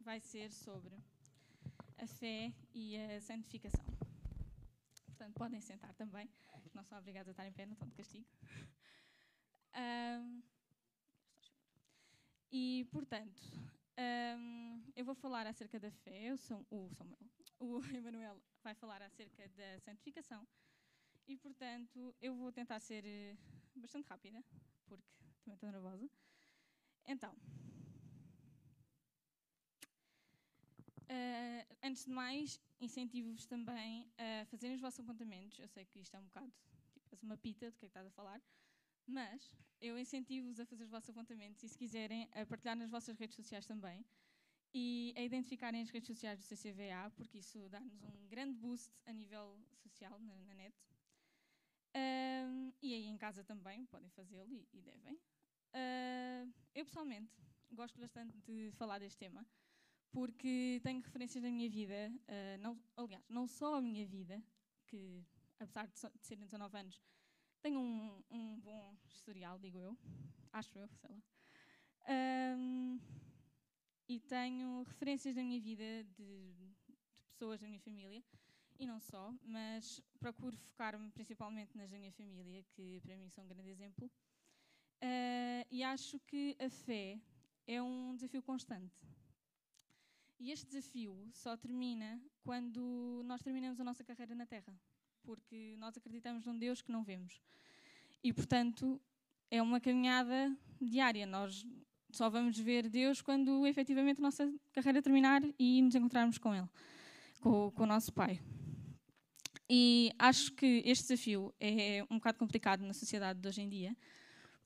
[0.00, 0.96] vai ser sobre
[1.98, 3.84] a fé e a santificação.
[5.06, 6.28] Portanto, podem sentar também,
[6.74, 8.26] não são obrigados a estar em pé, não estão de castigo.
[9.76, 10.42] Um,
[12.50, 13.40] e, portanto,
[14.38, 17.18] um, eu vou falar acerca da fé, sou, o Samuel,
[17.58, 20.46] o Emanuel vai falar acerca da santificação.
[21.28, 23.36] E, portanto, eu vou tentar ser eh,
[23.76, 24.42] bastante rápida,
[24.86, 25.04] porque
[25.44, 26.10] também estou nervosa.
[27.06, 27.36] Então,
[31.10, 35.58] Uh, antes de mais, incentivo-vos também a fazerem os vossos apontamentos.
[35.58, 36.52] Eu sei que isto é um bocado
[37.08, 38.40] tipo, uma pita do que é que estás a falar,
[39.06, 43.18] mas eu incentivo-vos a fazer os vossos apontamentos e, se quiserem, a partilhar nas vossas
[43.18, 44.04] redes sociais também
[44.72, 49.12] e a identificarem as redes sociais do CCVA, porque isso dá-nos um grande boost a
[49.12, 50.76] nível social na, na net.
[52.82, 55.14] E aí em casa também podem fazê-lo e, e, devem.
[55.14, 57.32] Uh, eu pessoalmente
[57.70, 59.46] gosto bastante de falar deste tema
[60.12, 64.42] porque tenho referências da minha vida, uh, não, aliás, não só a minha vida,
[64.86, 65.24] que
[65.58, 67.00] apesar de, so, de serem 19 anos,
[67.62, 69.96] tenho um, um, bom historial, digo eu,
[70.52, 71.22] acho eu, sei lá.
[72.56, 72.98] Um,
[74.08, 76.74] e tenho referências da minha vida de, de,
[77.28, 78.22] pessoas da minha família,
[78.78, 83.44] e não só, mas procuro focar-me principalmente nas da minha família, que para mim são
[83.44, 84.10] um grande exemplo.
[85.02, 87.20] Uh, e acho que a fé
[87.66, 88.94] é um desafio constante.
[90.40, 94.74] E este desafio só termina quando nós terminamos a nossa carreira na Terra,
[95.22, 97.42] porque nós acreditamos num Deus que não vemos.
[98.24, 98.98] E, portanto,
[99.50, 101.26] é uma caminhada diária.
[101.26, 101.66] Nós
[102.10, 106.68] só vamos ver Deus quando efetivamente a nossa carreira terminar e nos encontrarmos com Ele,
[107.40, 108.40] com, com o nosso Pai.
[109.68, 113.94] E acho que este desafio é um bocado complicado na sociedade de hoje em dia,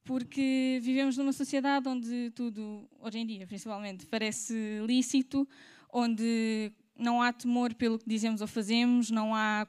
[0.04, 4.54] porque vivemos numa sociedade onde tudo, hoje em dia principalmente, parece
[4.86, 5.48] lícito,
[5.92, 9.66] onde não há temor pelo que dizemos ou fazemos, não há,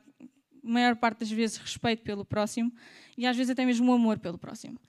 [0.61, 2.71] maior parte das vezes, respeito pelo próximo
[3.17, 4.79] e às vezes até mesmo amor pelo próximo.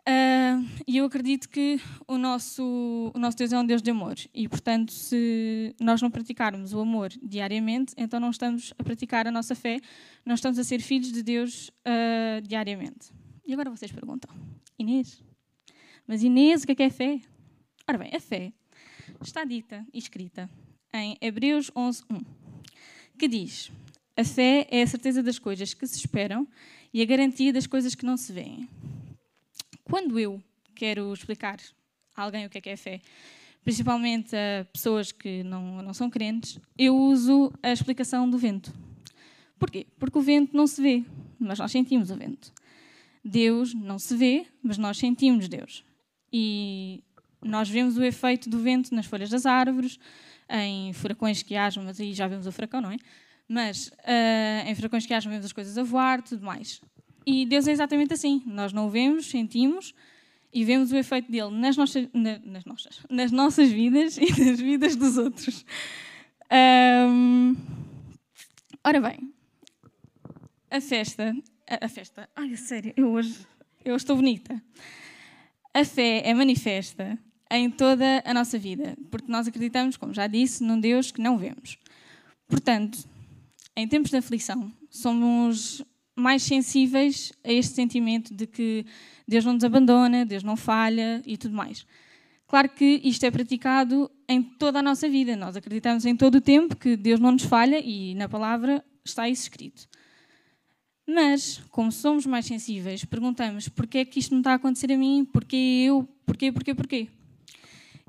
[0.00, 1.78] Uh, e eu acredito que
[2.08, 6.10] o nosso, o nosso Deus é um Deus de amor e, portanto, se nós não
[6.10, 9.78] praticarmos o amor diariamente, então não estamos a praticar a nossa fé,
[10.24, 13.12] não estamos a ser filhos de Deus uh, diariamente.
[13.46, 14.30] E agora vocês perguntam,
[14.80, 15.22] Inês,
[16.06, 17.20] mas Inês, o que é, que é fé?
[17.86, 18.50] Ora bem, a fé
[19.20, 20.48] está dita e escrita
[20.92, 22.20] em Hebreus 11, 1,
[23.18, 23.70] que diz:
[24.16, 26.48] A fé é a certeza das coisas que se esperam
[26.94, 28.68] e a garantia das coisas que não se veem.
[29.84, 30.42] Quando eu
[30.74, 31.60] quero explicar
[32.16, 33.02] a alguém o que é que é fé,
[33.62, 38.72] principalmente a pessoas que não, não são crentes, eu uso a explicação do vento.
[39.58, 39.86] Porquê?
[39.98, 41.04] Porque o vento não se vê,
[41.38, 42.50] mas nós sentimos o vento.
[43.24, 45.84] Deus não se vê, mas nós sentimos Deus.
[46.32, 47.02] E
[47.42, 49.98] nós vemos o efeito do vento nas folhas das árvores,
[50.48, 52.96] em furacões que hajam, mas aí já vemos o furacão, não é?
[53.48, 56.80] Mas uh, em furacões que hajam, vemos as coisas a voar, tudo mais.
[57.26, 58.42] E Deus é exatamente assim.
[58.46, 59.94] Nós não o vemos, sentimos
[60.52, 64.60] e vemos o efeito dele nas nossas, na, nas nossas, nas nossas vidas e nas
[64.60, 65.64] vidas dos outros.
[66.52, 67.56] Um,
[68.84, 69.32] ora bem,
[70.70, 71.34] a festa
[71.70, 72.28] a, festa.
[72.34, 73.46] Ai, sério, eu hoje
[73.84, 74.60] eu estou bonita.
[75.72, 77.18] A fé é manifesta
[77.50, 81.38] em toda a nossa vida, porque nós acreditamos, como já disse, num Deus que não
[81.38, 81.78] vemos.
[82.48, 82.98] Portanto,
[83.76, 88.84] em tempos de aflição, somos mais sensíveis a este sentimento de que
[89.26, 91.86] Deus não nos abandona, Deus não falha e tudo mais.
[92.46, 95.36] Claro que isto é praticado em toda a nossa vida.
[95.36, 99.28] Nós acreditamos em todo o tempo que Deus não nos falha e na palavra está
[99.28, 99.88] isso escrito.
[101.12, 104.96] Mas, como somos mais sensíveis, perguntamos porquê é que isto não está a acontecer a
[104.96, 107.08] mim, porquê eu, porquê, porquê, porquê.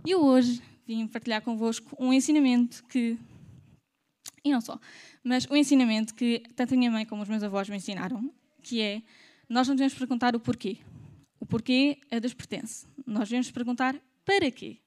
[0.05, 3.17] E hoje vim partilhar convosco um ensinamento que,
[4.45, 4.79] e não só,
[5.23, 8.79] mas um ensinamento que tanto a minha mãe como os meus avós me ensinaram, que
[8.81, 9.01] é,
[9.49, 10.77] nós não devemos perguntar o porquê.
[11.39, 12.85] O porquê é dos pertence.
[13.03, 14.77] Nós devemos perguntar para quê.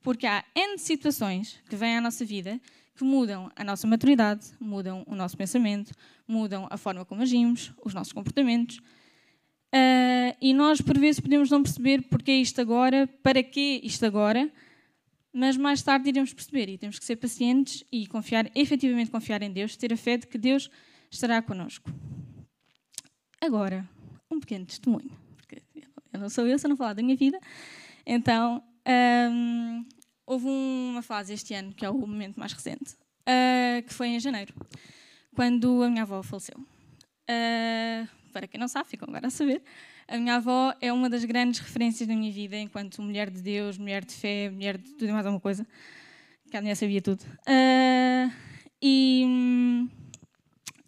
[0.00, 2.58] Porque há N situações que vêm à nossa vida
[2.96, 5.92] que mudam a nossa maturidade, mudam o nosso pensamento,
[6.26, 8.78] mudam a forma como agimos, os nossos comportamentos.
[8.78, 14.50] Uh, e nós, por vezes, podemos não perceber porque isto agora, para que isto agora,
[15.32, 19.52] mas mais tarde iremos perceber e temos que ser pacientes e confiar, efetivamente confiar em
[19.52, 20.70] Deus, ter a fé de que Deus
[21.10, 21.90] estará connosco.
[23.40, 23.86] Agora,
[24.30, 25.62] um pequeno testemunho, porque
[26.12, 27.38] eu não sou eu se não falar da minha vida.
[28.06, 28.62] Então,
[29.30, 29.84] um,
[30.26, 34.20] houve uma fase este ano, que é o momento mais recente, uh, que foi em
[34.20, 34.52] janeiro,
[35.34, 36.58] quando a minha avó faleceu.
[36.58, 39.62] Uh, para quem não sabe, ficam agora a saber.
[40.08, 43.78] A minha avó é uma das grandes referências da minha vida enquanto mulher de Deus,
[43.78, 45.66] mulher de fé, mulher de tudo e mais alguma coisa.
[46.50, 47.22] que a mulher sabia tudo.
[47.22, 48.32] Uh,
[48.82, 49.88] e hum,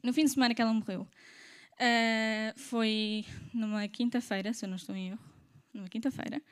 [0.03, 1.07] no fim de semana que ela morreu,
[2.57, 3.25] foi
[3.55, 5.21] numa quinta-feira, se eu não estou em erro,
[5.73, 6.43] numa quinta-feira,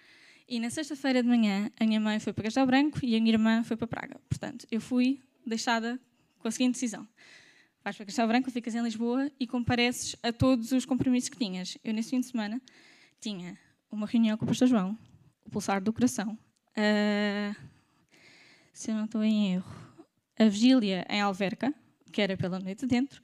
[0.48, 3.32] e na sexta-feira de manhã a minha mãe foi para Castelo Branco e a minha
[3.32, 4.20] irmã foi para Praga.
[4.28, 6.00] Portanto, eu fui deixada
[6.38, 7.06] com a seguinte decisão.
[7.82, 11.78] Vais para Castelo Branco, ficas em Lisboa e compareces a todos os compromissos que tinhas.
[11.84, 12.60] Eu, nesse fim de semana,
[13.20, 13.58] tinha
[13.90, 14.98] uma reunião com o pastor João,
[15.44, 16.38] o pulsar do coração,
[16.76, 17.56] uh,
[18.72, 19.86] se eu não estou em erro,
[20.38, 21.72] a vigília em Alverca,
[22.12, 23.22] que era pela noite dentro,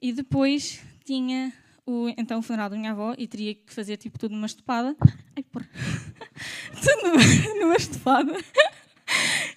[0.00, 1.52] e depois tinha
[1.86, 4.96] o, então o funeral da minha avó e teria que fazer tipo tudo numa estopada.
[5.36, 5.68] Ai, porra.
[6.80, 8.32] tudo numa, estopada.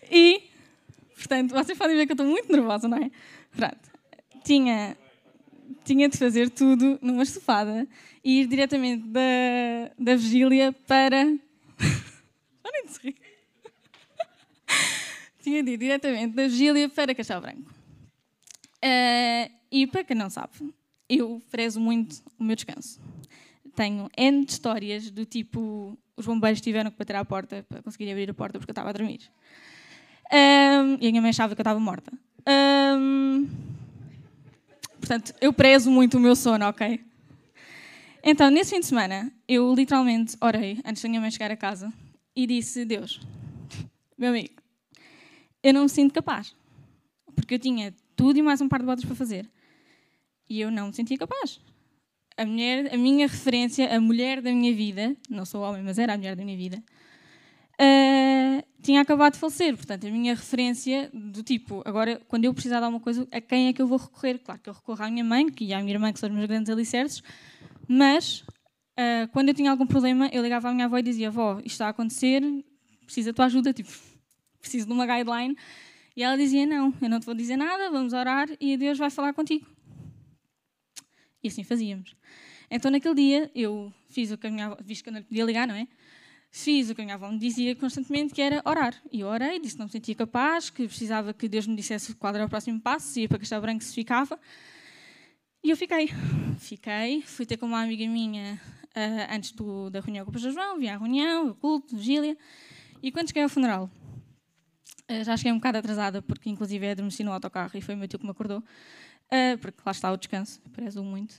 [0.10, 0.44] e,
[1.16, 3.12] portanto, vocês podem ver que eu estou muito nervosa, não é?
[3.56, 3.95] Pronto.
[4.44, 4.98] Tinha,
[5.83, 7.88] tinha de fazer tudo numa estofada
[8.24, 11.38] e ir diretamente da, da vigília para.
[12.63, 13.16] Parem de rir.
[15.44, 17.71] tinha de ir diretamente da vigília para Castelo Branco.
[18.83, 20.51] Uh, e para quem não sabe,
[21.10, 23.00] eu prezo muito o meu descanso.
[23.75, 28.10] Tenho N de histórias do tipo: os bombeiros tiveram que bater à porta para conseguir
[28.10, 29.22] abrir a porta porque eu estava a dormir.
[30.31, 32.12] Um, e a minha mãe achava que eu estava morta.
[32.98, 33.48] Um,
[35.00, 37.04] portanto, eu prezo muito o meu sono, ok?
[38.24, 41.94] Então, nesse fim de semana, eu literalmente orei antes da minha mãe chegar a casa
[42.36, 43.19] e disse: Deus,
[44.18, 44.56] meu amigo,
[45.62, 46.56] eu não me sinto capaz.
[47.36, 49.48] Porque eu tinha tudo e mais um par de botas para fazer.
[50.50, 51.59] E eu não me sentia capaz.
[52.38, 56.13] A, mulher, a minha referência, a mulher da minha vida, não sou homem, mas era
[56.13, 56.83] a mulher da minha vida,
[57.75, 59.75] uh, tinha acabado de falecer.
[59.75, 63.68] Portanto, a minha referência do tipo, agora, quando eu precisar de alguma coisa, a quem
[63.68, 64.39] é que eu vou recorrer?
[64.39, 66.36] Claro que eu recorro à minha mãe, que e à minha irmã, que são os
[66.36, 67.24] meus grandes alicerces,
[67.88, 68.44] mas
[69.00, 71.68] uh, quando eu tinha algum problema, eu ligava à minha avó e dizia: Avó, isto
[71.68, 72.42] está a acontecer,
[73.06, 73.89] preciso da tua ajuda, tipo,
[74.59, 75.56] preciso de uma guideline.
[76.15, 79.09] E ela dizia: Não, eu não te vou dizer nada, vamos orar e Deus vai
[79.09, 79.75] falar contigo.
[81.45, 82.15] E assim fazíamos.
[82.71, 85.45] Então, naquele dia, eu fiz o que a minha avó, visto que eu não podia
[85.45, 85.88] ligar, não é?
[86.50, 89.00] Fiz o que a minha avó me dizia constantemente, que era orar.
[89.12, 92.15] E eu orei, disse que não me sentia capaz, que precisava que Deus me dissesse
[92.15, 94.39] qual era o próximo passo, se ia para Castelo Branco, se ficava.
[95.63, 96.09] E eu fiquei.
[96.57, 98.59] Fiquei, fui ter com uma amiga minha
[98.95, 102.36] uh, antes do, da reunião com o Pastor João, vi a reunião, o culto, vigília.
[103.03, 103.88] E quando cheguei ao funeral,
[105.12, 108.07] uh, já cheguei um bocado atrasada, porque inclusive adormeci no autocarro e foi o meu
[108.07, 108.63] tio que me acordou.
[109.31, 111.36] Uh, porque lá está o descanso, prezo muito.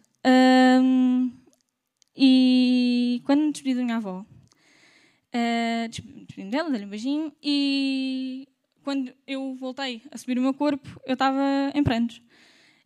[2.16, 8.48] E quando me despedi da minha avó, uh, despedi-me dela, dei-lhe um beijinho, e
[8.82, 11.42] quando eu voltei a subir o meu corpo, eu estava
[11.74, 12.22] em prantos.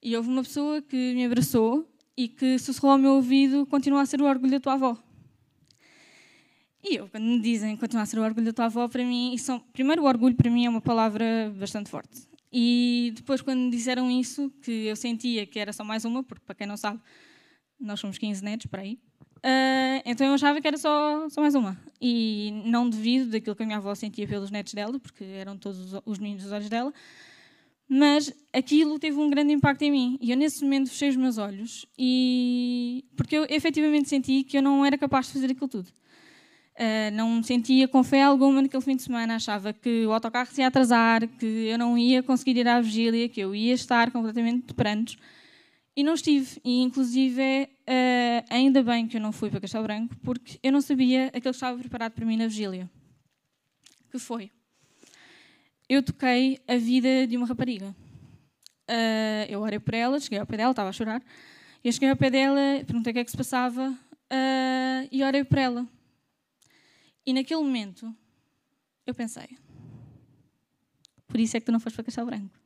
[0.02, 4.06] E houve uma pessoa que me abraçou e que sussurrou ao meu ouvido: continua a
[4.06, 4.99] ser o orgulho da tua avó.
[6.82, 9.37] E eu, quando me dizem continuar a ser o orgulho da tua avó, para mim,
[9.37, 12.26] são, primeiro, o orgulho para mim é uma palavra bastante forte.
[12.52, 16.44] E depois, quando me disseram isso, que eu sentia que era só mais uma, porque
[16.44, 17.00] para quem não sabe,
[17.79, 18.99] nós somos 15 netos para aí,
[19.38, 21.81] uh, então eu achava que era só, só mais uma.
[22.00, 25.94] E não devido daquilo que a minha avó sentia pelos netos dela, porque eram todos
[26.05, 26.93] os meninos dos olhos dela,
[27.88, 30.19] mas aquilo teve um grande impacto em mim.
[30.20, 34.62] E eu, nesse momento, fechei os meus olhos, e porque eu efetivamente senti que eu
[34.62, 35.88] não era capaz de fazer aquilo tudo.
[36.78, 40.62] Uh, não sentia com fé alguma naquele fim de semana, achava que o autocarro se
[40.62, 44.69] ia atrasar, que eu não ia conseguir ir à vigília, que eu ia estar completamente
[44.69, 45.19] de prantos.
[45.94, 46.60] E não estive.
[46.65, 50.81] E, inclusive, uh, ainda bem que eu não fui para Castelo Branco, porque eu não
[50.81, 52.89] sabia aquilo que estava preparado para mim na vigília.
[54.10, 54.50] Que foi?
[55.89, 57.94] Eu toquei a vida de uma rapariga.
[58.89, 61.22] Uh, eu orei por ela, cheguei ao pé dela, estava a chorar.
[61.84, 63.94] Eu cheguei ao pé dela, perguntei o que é que se passava
[65.10, 65.89] e orei por ela
[67.27, 68.15] e naquele momento,
[69.06, 69.58] eu pensei:
[71.27, 72.58] por isso é que tu não foste para Castelo Branco.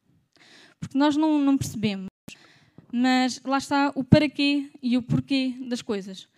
[0.80, 2.08] Porque nós não, não percebemos,
[2.92, 6.28] mas lá está o para quê e o porquê das coisas.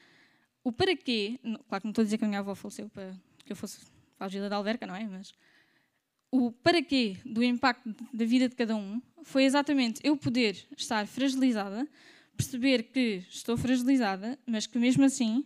[0.63, 3.15] O para quê, claro que não estou a dizer que a minha avó faleceu para
[3.45, 3.79] que eu fosse
[4.19, 5.07] para a Gila da Alverca, não é?
[5.07, 5.33] Mas
[6.31, 11.07] o para quê do impacto da vida de cada um foi exatamente eu poder estar
[11.07, 11.89] fragilizada,
[12.37, 15.45] perceber que estou fragilizada, mas que mesmo assim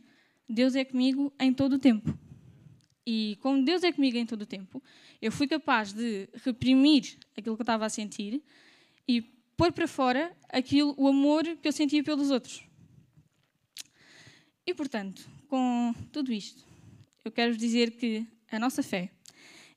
[0.49, 2.19] Deus é comigo em todo o tempo.
[3.07, 4.83] E como Deus é comigo em todo o tempo,
[5.21, 8.43] eu fui capaz de reprimir aquilo que eu estava a sentir
[9.09, 9.23] e
[9.57, 12.63] pôr para fora aquilo, o amor que eu sentia pelos outros.
[14.67, 16.65] E portanto, com tudo isto,
[17.25, 19.11] eu quero dizer que a nossa fé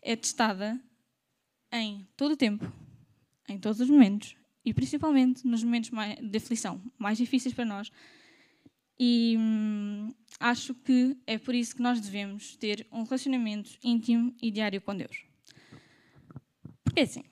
[0.02, 0.80] é testada
[1.72, 2.72] em todo o tempo,
[3.50, 7.92] em todos os momentos e principalmente nos momentos de aflição mais difíceis para nós,
[9.00, 14.52] e hum, acho que é por isso que nós devemos ter um relacionamento íntimo e
[14.52, 15.26] diário com Deus.
[16.84, 17.24] Porque é assim,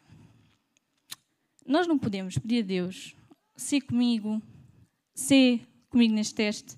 [1.65, 3.15] nós não podemos pedir a Deus,
[3.55, 4.41] ser comigo,
[5.13, 6.77] ser comigo neste teste,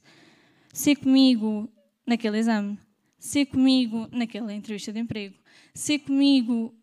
[0.73, 1.71] ser comigo
[2.05, 2.77] naquele exame,
[3.17, 5.35] ser comigo naquela entrevista de emprego,
[5.73, 6.75] ser comigo,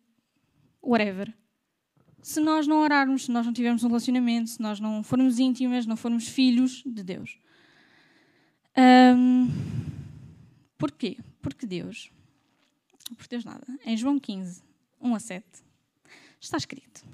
[0.82, 1.32] whatever.
[2.22, 5.86] Se nós não orarmos, se nós não tivermos um relacionamento, se nós não formos íntimas,
[5.86, 7.38] não formos filhos de Deus.
[8.76, 9.48] Um,
[10.78, 11.18] porquê?
[11.42, 12.10] Porque Deus,
[13.16, 14.62] por Deus nada, em João 15,
[15.00, 15.44] 1 a 7,
[16.40, 17.04] está escrito: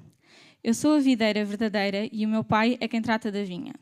[0.63, 3.73] Eu sou a videira verdadeira e o meu pai é quem trata da vinha.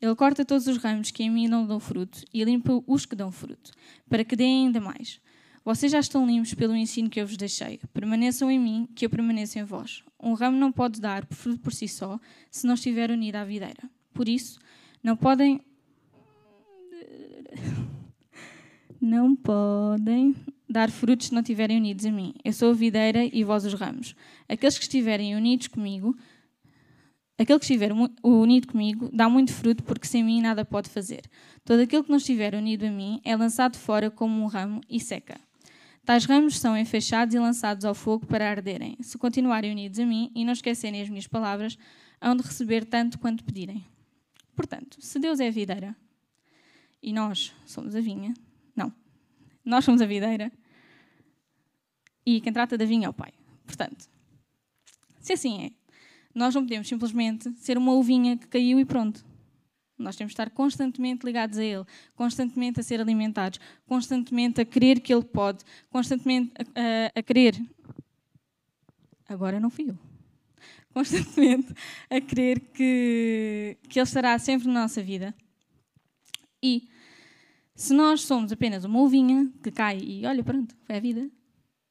[0.00, 3.14] Ele corta todos os ramos que em mim não dão fruto e limpa os que
[3.14, 3.70] dão fruto,
[4.08, 5.20] para que deem ainda mais.
[5.64, 7.78] Vocês já estão limpos pelo ensino que eu vos deixei.
[7.92, 10.02] Permaneçam em mim, que eu permaneça em vós.
[10.20, 12.18] Um ramo não pode dar fruto por si só,
[12.50, 13.88] se não estiver unido à videira.
[14.12, 14.58] Por isso,
[15.02, 15.60] não podem.
[19.00, 20.36] Não podem
[20.68, 22.34] dar frutos se não estiverem unidos a mim.
[22.44, 24.14] Eu sou a videira e vós os ramos.
[24.48, 26.16] Aqueles que estiverem unidos comigo,
[27.38, 27.92] aquele que estiver
[28.22, 31.22] unido comigo, dá muito fruto, porque sem mim nada pode fazer.
[31.64, 35.00] Todo aquele que não estiver unido a mim é lançado fora como um ramo e
[35.00, 35.38] seca.
[36.04, 38.96] Tais ramos são enfechados e lançados ao fogo para arderem.
[39.00, 41.76] Se continuarem unidos a mim e não esquecerem as minhas palavras,
[42.20, 43.84] hão de receber tanto quanto pedirem.
[44.54, 45.96] Portanto, se Deus é a videira
[47.02, 48.32] e nós somos a vinha,
[48.76, 48.92] não,
[49.64, 50.52] nós somos a videira
[52.24, 53.32] e quem trata da vinha é o Pai.
[53.66, 54.08] Portanto,
[55.20, 55.70] se assim é,
[56.34, 59.24] nós não podemos simplesmente ser uma uvinha que caiu e pronto.
[59.98, 65.00] Nós temos de estar constantemente ligados a Ele, constantemente a ser alimentados, constantemente a crer
[65.00, 66.80] que Ele pode, constantemente a,
[67.16, 67.60] a, a querer.
[69.28, 69.98] Agora não fui eu.
[70.92, 71.72] Constantemente
[72.10, 75.34] a crer que, que Ele estará sempre na nossa vida.
[76.62, 76.88] E
[77.74, 81.30] se nós somos apenas uma ovinha que cai e olha, pronto, foi a vida,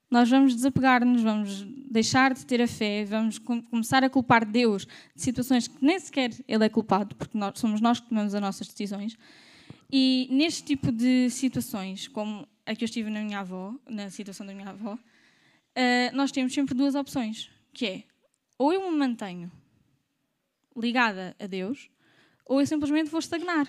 [0.09, 4.85] nós vamos desapegar-nos, vamos deixar de ter a fé, vamos com começar a culpar Deus
[5.15, 8.41] de situações que nem sequer Ele é culpado, porque nós, somos nós que tomamos as
[8.41, 9.17] nossas decisões.
[9.91, 14.45] E neste tipo de situações, como a que eu estive na minha avó, na situação
[14.45, 18.03] da minha avó, uh, nós temos sempre duas opções, que é
[18.57, 19.51] ou eu me mantenho
[20.77, 21.89] ligada a Deus,
[22.45, 23.67] ou eu simplesmente vou estagnar.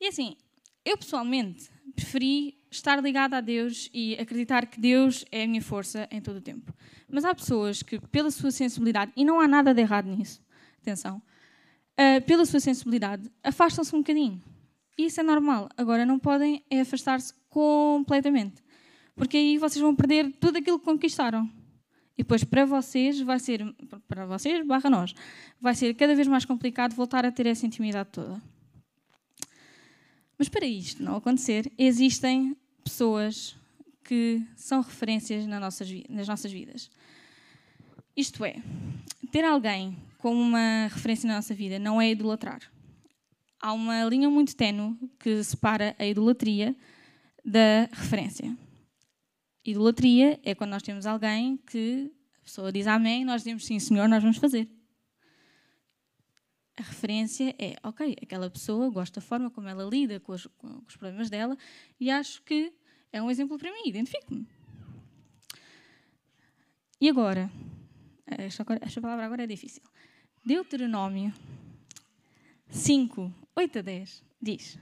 [0.00, 0.36] E assim,
[0.84, 6.08] eu pessoalmente preferi estar ligada a Deus e acreditar que Deus é a minha força
[6.10, 6.72] em todo o tempo.
[7.08, 10.40] Mas há pessoas que, pela sua sensibilidade, e não há nada de errado nisso,
[10.80, 11.20] atenção,
[11.98, 14.42] uh, pela sua sensibilidade, afastam-se um bocadinho.
[14.96, 15.68] Isso é normal.
[15.76, 18.62] Agora, não podem é afastar-se completamente.
[19.14, 21.50] Porque aí vocês vão perder tudo aquilo que conquistaram.
[22.16, 23.64] E depois, para vocês, vai ser,
[24.06, 25.14] para vocês, barra nós,
[25.60, 28.40] vai ser cada vez mais complicado voltar a ter essa intimidade toda.
[30.40, 33.54] Mas para isto não acontecer, existem pessoas
[34.02, 36.90] que são referências nas nossas, vidas.
[38.16, 38.56] Isto é,
[39.30, 42.62] ter alguém como uma referência na nossa vida não é idolatrar.
[43.60, 46.74] Há uma linha muito ténue que separa a idolatria
[47.44, 48.56] da referência.
[49.62, 54.08] Idolatria é quando nós temos alguém que a pessoa diz amém, nós dizemos sim, senhor,
[54.08, 54.66] nós vamos fazer.
[56.80, 60.82] A referência é, ok, aquela pessoa gosta da forma como ela lida com os, com
[60.88, 61.54] os problemas dela
[62.00, 62.72] e acho que
[63.12, 64.48] é um exemplo para mim, identifico-me.
[66.98, 67.50] E agora,
[68.26, 69.82] esta, palavra agora é difícil.
[70.42, 71.34] Deuteronômio
[72.70, 74.78] 5, 8 a 10 diz: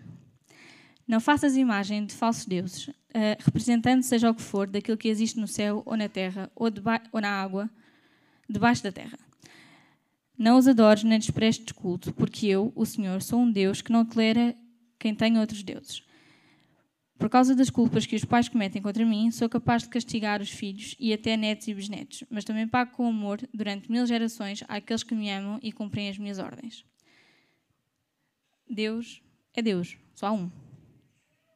[1.04, 2.94] Não faças imagem de falsos deuses, uh,
[3.40, 6.68] representando seja o que for daquilo que existe no céu ou na terra ou,
[7.10, 7.68] ou na água,
[8.48, 9.18] debaixo da terra.
[10.38, 14.04] Não os adores nem desprestes culto, porque eu, o Senhor, sou um Deus que não
[14.04, 14.56] tolera
[14.96, 16.04] quem tem outros deuses.
[17.18, 20.50] Por causa das culpas que os pais cometem contra mim, sou capaz de castigar os
[20.50, 25.02] filhos e até netos e bisnetos, mas também pago com amor durante mil gerações àqueles
[25.02, 26.84] que me amam e cumprem as minhas ordens.
[28.70, 29.20] Deus
[29.52, 30.48] é Deus, só há um.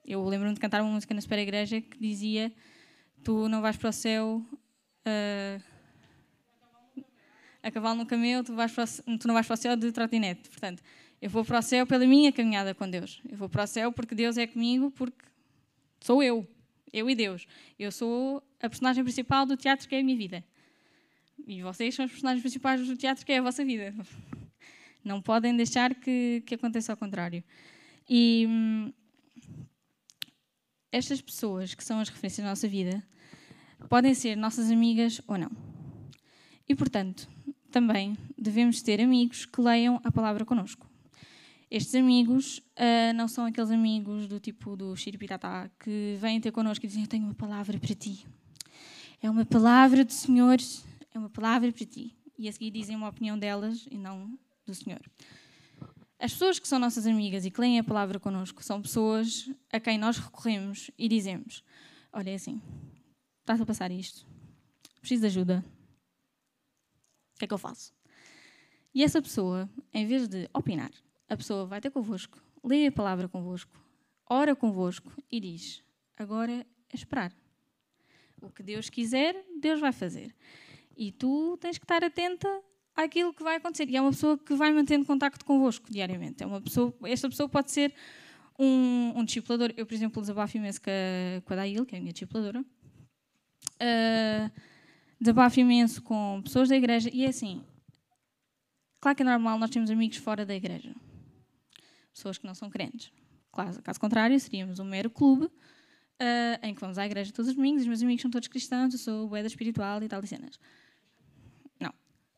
[0.04, 2.52] Eu lembro-me de cantar uma música na Supera Igreja que dizia:
[3.22, 4.44] Tu não vais para o céu.
[5.06, 5.71] Uh,
[7.62, 10.48] a cavalo no camelo, tu, vais o, tu não vais para o céu de trotinete.
[10.48, 10.82] Portanto,
[11.20, 13.20] eu vou para o céu pela minha caminhada com Deus.
[13.28, 15.24] Eu vou para o céu porque Deus é comigo, porque
[16.00, 16.46] sou eu.
[16.92, 17.46] Eu e Deus.
[17.78, 20.44] Eu sou a personagem principal do teatro que é a minha vida.
[21.46, 23.94] E vocês são os personagens principais do teatro que é a vossa vida.
[25.04, 27.42] Não podem deixar que, que aconteça ao contrário.
[28.08, 28.92] E hum,
[30.92, 33.02] estas pessoas que são as referências da nossa vida
[33.88, 35.50] podem ser nossas amigas ou não.
[36.68, 37.28] E, portanto,
[37.72, 40.86] também devemos ter amigos que leiam a palavra connosco.
[41.70, 46.84] Estes amigos uh, não são aqueles amigos do tipo do Xiripitatá que vêm ter connosco
[46.84, 48.26] e dizem: Eu tenho uma palavra para ti.
[49.22, 50.58] É uma palavra do Senhor
[51.14, 52.14] é uma palavra para ti.
[52.38, 55.00] E a seguir dizem uma opinião delas e não do Senhor.
[56.18, 59.80] As pessoas que são nossas amigas e que leem a palavra connosco são pessoas a
[59.80, 61.64] quem nós recorremos e dizemos:
[62.12, 62.60] Olha, é assim,
[63.40, 64.26] estás a passar isto,
[65.00, 65.64] preciso de ajuda,
[67.42, 67.92] que é que eu faço?
[68.94, 70.92] E essa pessoa, em vez de opinar,
[71.28, 73.76] a pessoa vai ter convosco, lê a palavra convosco,
[74.30, 75.82] ora convosco e diz:
[76.16, 77.32] Agora é esperar.
[78.40, 80.34] O que Deus quiser, Deus vai fazer.
[80.96, 82.48] E tu tens que estar atenta
[82.94, 83.88] àquilo que vai acontecer.
[83.88, 86.44] E é uma pessoa que vai mantendo contacto convosco diariamente.
[86.44, 87.92] É uma pessoa, esta pessoa pode ser
[88.58, 89.72] um, um discipulador.
[89.76, 92.60] Eu, por exemplo, desabafo imenso com a, com a Dail, que é a minha discipuladora.
[93.80, 94.71] Uh,
[95.22, 97.08] desabafo imenso com pessoas da igreja.
[97.12, 97.64] E é assim,
[99.00, 100.94] claro que é normal nós temos amigos fora da igreja.
[102.12, 103.12] Pessoas que não são crentes.
[103.52, 107.54] Claro, caso contrário, seríamos um mero clube uh, em que vamos à igreja todos os
[107.54, 110.58] domingos, os meus amigos são todos cristãos, eu sou boeda espiritual e tal e cenas.
[111.78, 111.92] Não.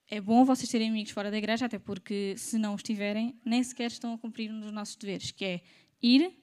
[0.08, 3.62] É bom vocês terem amigos fora da igreja, até porque se não os tiverem, nem
[3.62, 5.62] sequer estão a cumprir um dos nossos deveres, que é
[6.02, 6.36] ir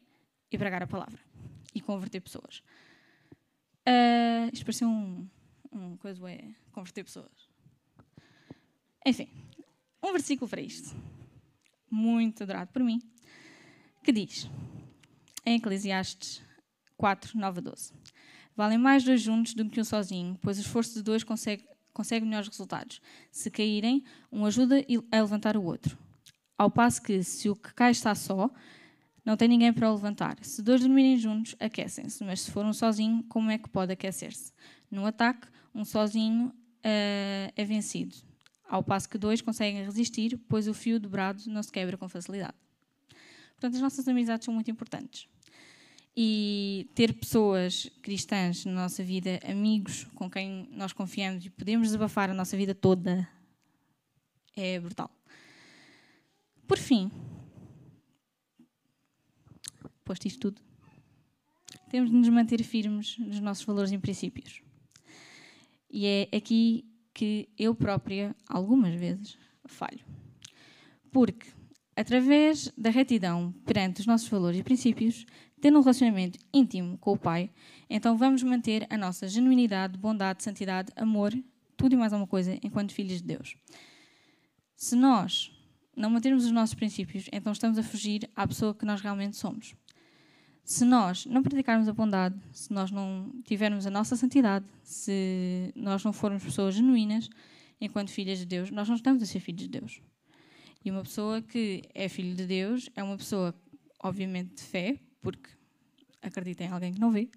[0.51, 1.19] e pregar a palavra
[1.75, 2.63] e converter pessoas.
[3.87, 5.27] Uh, isto pareceu um,
[5.71, 7.49] um coisa é converter pessoas.
[9.05, 9.29] Enfim,
[10.03, 10.95] um versículo para isto,
[11.89, 13.01] muito adorado por mim,
[14.03, 14.49] que diz,
[15.45, 16.41] em Eclesiastes
[16.97, 17.93] 4, 9 a 12.
[18.55, 22.25] Valem mais dois juntos do que um sozinho, pois o esforço de dois consegue, consegue
[22.25, 23.01] melhores resultados.
[23.31, 25.97] Se caírem, um ajuda a levantar o outro.
[26.57, 28.51] Ao passo que, se o que cai está só,
[29.25, 30.37] não tem ninguém para o levantar.
[30.43, 34.51] Se dois dormirem juntos, aquecem-se, mas se for um sozinho, como é que pode aquecer-se?
[34.89, 38.15] No ataque, um sozinho uh, é vencido,
[38.67, 42.55] ao passo que dois conseguem resistir, pois o fio dobrado não se quebra com facilidade.
[43.51, 45.27] Portanto, as nossas amizades são muito importantes
[46.15, 52.29] e ter pessoas cristãs na nossa vida, amigos com quem nós confiamos e podemos desabafar
[52.29, 53.27] a nossa vida toda,
[54.55, 55.09] é brutal.
[56.67, 57.11] Por fim,
[60.03, 60.61] posto isto tudo,
[61.89, 64.61] temos de nos manter firmes nos nossos valores e princípios.
[65.91, 70.05] E é aqui que eu própria, algumas vezes, falho.
[71.11, 71.49] Porque,
[71.95, 75.25] através da retidão perante os nossos valores e princípios,
[75.59, 77.51] tendo um relacionamento íntimo com o Pai,
[77.89, 81.33] então vamos manter a nossa genuinidade, bondade, santidade, amor,
[81.75, 83.55] tudo e mais alguma coisa, enquanto filhos de Deus.
[84.75, 85.51] Se nós
[85.95, 89.75] não mantermos os nossos princípios, então estamos a fugir à pessoa que nós realmente somos.
[90.63, 96.03] Se nós não praticarmos a bondade, se nós não tivermos a nossa santidade, se nós
[96.03, 97.29] não formos pessoas genuínas,
[97.79, 100.01] enquanto filhas de Deus, nós não estamos a ser filhos de Deus.
[100.83, 103.53] E uma pessoa que é filho de Deus é uma pessoa,
[104.01, 105.49] obviamente, de fé, porque
[106.21, 107.29] acredita em alguém que não vê,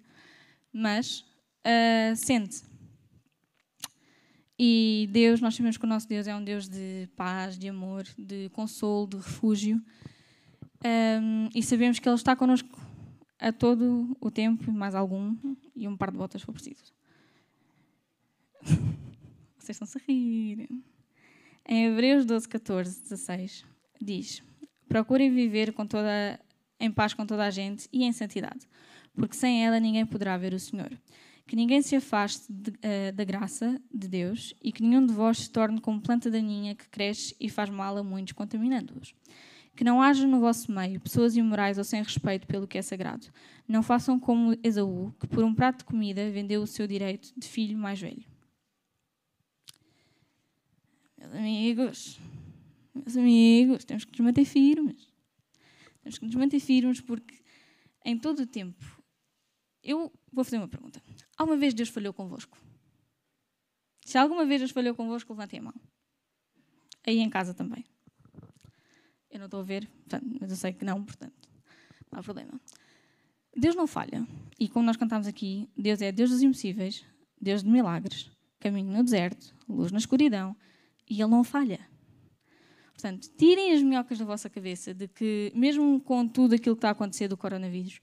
[0.71, 1.21] mas
[1.65, 2.63] uh, sente.
[4.57, 8.05] E Deus, nós sabemos que o nosso Deus é um Deus de paz, de amor,
[8.17, 9.81] de consolo, de refúgio.
[10.85, 12.79] Um, e sabemos que Ele está connosco
[13.39, 15.35] a todo o tempo, mais algum,
[15.75, 16.93] e um par de botas for preciso.
[19.57, 20.69] Vocês estão-se a rir.
[21.67, 23.65] Em Hebreus 12, 14, 16,
[24.01, 24.43] diz:
[24.87, 26.39] Procurem viver com toda
[26.79, 28.67] em paz com toda a gente e em santidade,
[29.13, 30.91] porque sem ela ninguém poderá ver o Senhor.
[31.47, 35.37] Que ninguém se afaste de, uh, da graça de Deus e que nenhum de vós
[35.39, 39.13] se torne como planta daninha que cresce e faz mal a muitos, contaminando-os.
[39.75, 43.27] Que não haja no vosso meio pessoas imorais ou sem respeito pelo que é sagrado.
[43.67, 47.47] Não façam como Esaú, que por um prato de comida vendeu o seu direito de
[47.47, 48.23] filho mais velho.
[51.17, 52.19] Meus amigos,
[52.93, 55.13] meus amigos, temos que nos manter firmes.
[56.01, 57.43] Temos que nos manter firmes porque
[58.05, 58.83] em todo o tempo.
[59.83, 61.01] Eu vou fazer uma pergunta.
[61.35, 62.57] Alguma vez Deus falhou convosco?
[64.05, 65.73] Se alguma vez Deus falhou convosco, levantem a mão.
[67.05, 67.83] Aí em casa também.
[69.35, 69.85] Eu não estou a ver,
[70.39, 71.49] mas eu sei que não, portanto,
[72.09, 72.53] não há problema.
[73.53, 74.25] Deus não falha.
[74.57, 77.03] E como nós cantamos aqui, Deus é Deus dos impossíveis,
[77.41, 80.55] Deus de milagres, caminho no deserto, luz na escuridão,
[81.09, 81.81] e Ele não falha.
[82.93, 86.87] Portanto, tirem as minhocas da vossa cabeça de que, mesmo com tudo aquilo que está
[86.87, 87.99] a acontecer do coronavírus,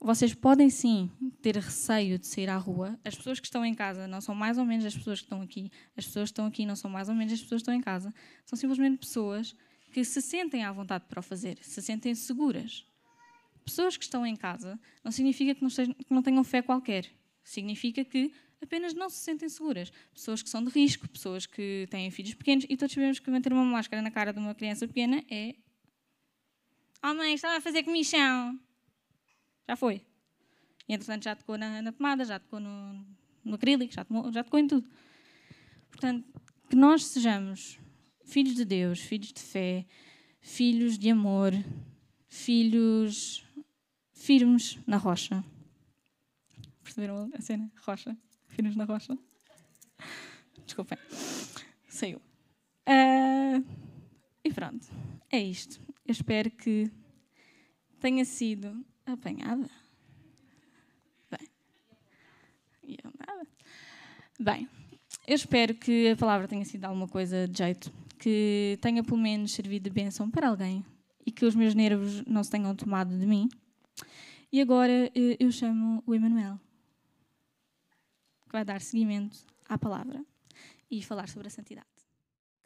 [0.00, 1.08] vocês podem sim
[1.40, 2.98] ter receio de sair à rua.
[3.04, 5.40] As pessoas que estão em casa não são mais ou menos as pessoas que estão
[5.40, 5.70] aqui.
[5.96, 7.80] As pessoas que estão aqui não são mais ou menos as pessoas que estão em
[7.80, 8.12] casa.
[8.44, 9.54] São simplesmente pessoas
[9.92, 12.84] que se sentem à vontade para o fazer, se sentem seguras.
[13.64, 17.10] Pessoas que estão em casa não significa que não, sejam, que não tenham fé qualquer.
[17.44, 19.92] Significa que apenas não se sentem seguras.
[20.12, 23.52] Pessoas que são de risco, pessoas que têm filhos pequenos, e todos sabemos que manter
[23.52, 25.54] uma máscara na cara de uma criança pequena é.
[27.02, 28.58] Oh mãe, estava a fazer comichão.
[29.68, 30.02] Já foi.
[30.88, 33.06] E entretanto já tocou na, na tomada, já tocou no,
[33.44, 34.88] no acrílico, já, tomou, já tocou em tudo.
[35.90, 36.26] Portanto,
[36.68, 37.78] que nós sejamos
[38.28, 39.86] filhos de Deus, filhos de fé,
[40.40, 41.52] filhos de amor,
[42.28, 43.44] filhos
[44.12, 45.42] firmes na rocha.
[46.82, 47.72] Perceberam a cena?
[47.82, 48.16] Rocha.
[48.48, 49.16] Firmes na rocha.
[50.64, 50.98] Desculpem.
[51.88, 52.20] Saiu.
[52.86, 53.64] Uh,
[54.44, 54.86] e pronto.
[55.30, 55.80] É isto.
[56.04, 56.90] Eu espero que
[57.98, 59.70] tenha sido apanhada.
[61.30, 61.48] Bem.
[64.38, 64.68] Bem,
[65.26, 69.52] eu espero que a palavra tenha sido alguma coisa de jeito, que tenha pelo menos
[69.52, 70.84] servido de bênção para alguém
[71.24, 73.48] e que os meus nervos não se tenham tomado de mim.
[74.50, 76.58] E agora eh, eu chamo o Emanuel,
[78.46, 80.24] que vai dar seguimento à palavra
[80.90, 81.86] e falar sobre a santidade.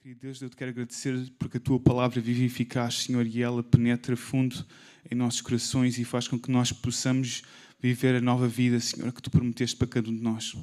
[0.01, 3.41] Querido Deus, eu te quero agradecer porque a tua palavra vive e eficaz, Senhor, e
[3.43, 4.65] ela penetra fundo
[5.09, 7.43] em nossos corações e faz com que nós possamos
[7.81, 10.57] viver a nova vida, Senhor, que tu prometeste para cada um de nós.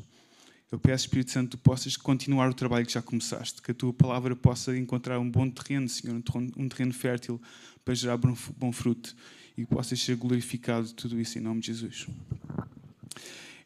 [0.71, 3.91] Eu peço, Espírito Santo, que possas continuar o trabalho que já começaste, que a tua
[3.91, 6.21] palavra possa encontrar um bom terreno, Senhor,
[6.55, 7.41] um terreno fértil
[7.83, 9.15] para gerar bom fruto
[9.57, 12.05] e que possas ser glorificado tudo isso em nome de Jesus.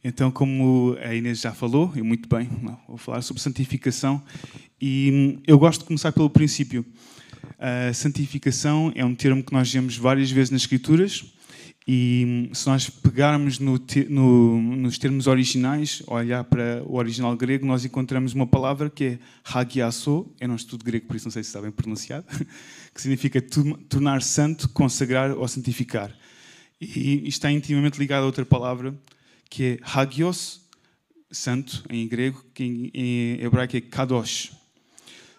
[0.01, 2.49] Então, como a Inês já falou, e muito bem,
[2.87, 4.23] vou falar sobre santificação
[4.79, 6.85] e eu gosto de começar pelo princípio.
[7.59, 11.33] A santificação é um termo que nós vemos várias vezes nas Escrituras
[11.87, 13.77] e se nós pegarmos no,
[14.09, 19.19] no, nos termos originais, olhar para o original grego, nós encontramos uma palavra que é
[19.43, 22.23] hagiaso, eu não estudo grego, por isso não sei se sabem pronunciar,
[22.93, 23.41] que significa
[23.89, 26.15] tornar santo, consagrar ou santificar.
[26.79, 28.97] E está intimamente ligado a outra palavra,
[29.49, 30.61] que é hagios,
[31.29, 34.53] santo em grego, que em hebraico é kadosh.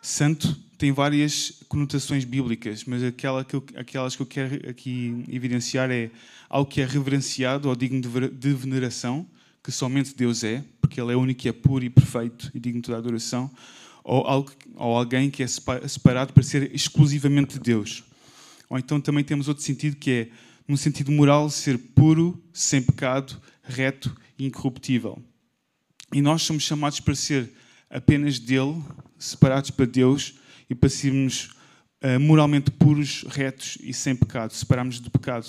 [0.02, 5.90] Santo tem várias conotações bíblicas, mas aquela que eu, aquelas que eu quero aqui evidenciar
[5.90, 6.10] é
[6.48, 9.26] algo que é reverenciado ou digno de veneração,
[9.62, 12.82] que somente Deus é, porque Ele é único e é puro e perfeito e digno
[12.82, 13.50] toda adoração,
[14.02, 18.04] ou, algo, ou alguém que é separado para ser exclusivamente de Deus.
[18.68, 20.28] Ou então também temos outro sentido que é,
[20.66, 25.22] no sentido moral, ser puro, sem pecado, reto e incorruptível.
[26.12, 27.50] E nós somos chamados para ser
[27.88, 28.82] apenas dele,
[29.18, 30.34] separados para Deus
[30.68, 31.50] e para sermos
[32.02, 35.46] uh, moralmente puros, retos e sem pecado, separarmos do pecado.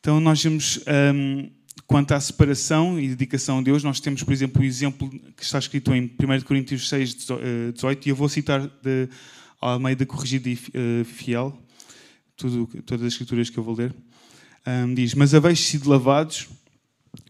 [0.00, 1.50] Então nós vemos, um, ehm,
[1.86, 5.58] quanto à separação e dedicação a Deus, nós temos, por exemplo, o exemplo que está
[5.58, 7.14] escrito em 1 Coríntios 6,
[7.74, 9.08] 18, e eu vou citar de
[9.60, 11.56] Almeida Corrigida e uh, Fiel,
[12.36, 13.94] tudo, todas as escrituras que eu vou ler.
[14.66, 16.48] Um, ehm, diz, mas haveis sido lavados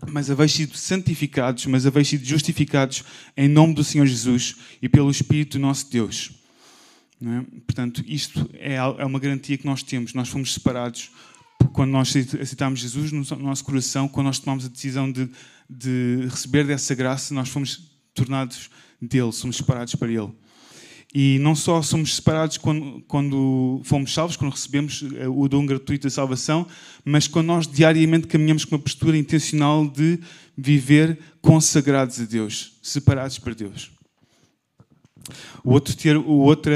[0.08, 3.04] mas haveis sido santificados, mas haveis sido justificados
[3.36, 6.41] em nome do Senhor Jesus e pelo Espírito nosso Deus.
[7.24, 7.60] É?
[7.66, 10.12] Portanto, isto é, é uma garantia que nós temos.
[10.12, 11.10] Nós fomos separados
[11.72, 15.30] quando nós aceitamos Jesus no nosso coração, quando nós tomamos a decisão de,
[15.68, 18.68] de receber dessa graça, nós fomos tornados
[19.00, 20.30] dele, somos separados para ele.
[21.14, 26.04] E não só somos separados quando, quando, fomos salvos, quando recebemos eh, o dom gratuito
[26.04, 26.66] da salvação,
[27.04, 30.18] mas quando nós diariamente caminhamos com uma postura intencional de
[30.56, 33.90] viver consagrados a Deus, separados para Deus.
[35.62, 36.72] O outro, ter, o outra,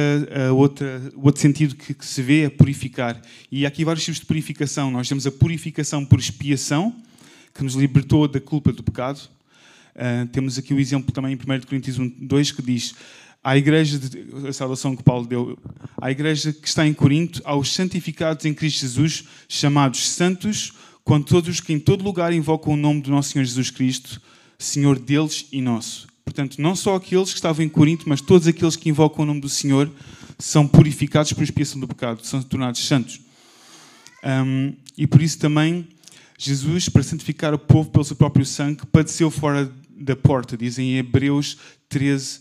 [0.49, 3.21] a outra, o outro sentido que, que, se vê é purificar.
[3.51, 4.91] E há aqui vários tipos de purificação.
[4.91, 6.95] Nós temos a purificação por expiação,
[7.55, 9.21] que nos libertou da culpa do pecado.
[9.95, 12.95] Uh, temos aqui o exemplo também em 1 Coríntios 1, 2 que diz
[13.47, 15.57] à igreja, de, a saudação que Paulo deu,
[16.01, 20.73] à igreja que está em Corinto, aos santificados em Cristo Jesus, chamados santos,
[21.05, 24.21] com todos que em todo lugar invocam o nome do nosso Senhor Jesus Cristo,
[24.59, 26.09] Senhor deles e nosso.
[26.27, 29.41] Portanto, não só aqueles que estavam em Corinto, mas todos aqueles que invocam o nome
[29.41, 29.91] do Senhor
[30.39, 33.21] são purificados por expiação do pecado, são tornados santos.
[34.25, 35.87] Um, e por isso também
[36.37, 40.99] Jesus, para santificar o povo pelo seu próprio sangue, padeceu fora da porta, dizem em
[40.99, 41.57] Hebreus
[41.89, 42.41] 13,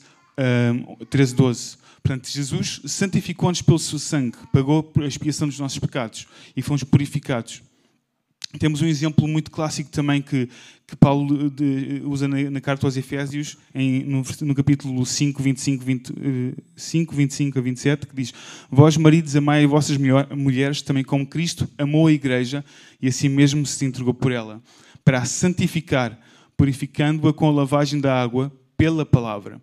[1.10, 1.78] 13, 12.
[2.04, 7.62] Portanto, Jesus santificou-nos pelo seu sangue, pagou a expiação dos nossos pecados e fomos purificados.
[8.60, 10.50] Temos um exemplo muito clássico também que,
[10.88, 15.84] que Paulo de, usa na, na, carta aos Efésios, em, no, no, capítulo 5, 25,
[15.84, 16.14] 20,
[16.76, 18.34] 5, 25 a 27, que diz:
[18.70, 22.64] Vós, maridos, amai as vossas mulheres, também como Cristo amou a igreja
[23.02, 24.62] e assim mesmo se entregou por ela,
[25.04, 26.20] para a santificar,
[26.56, 29.62] purificando-a com a lavagem da água pela palavra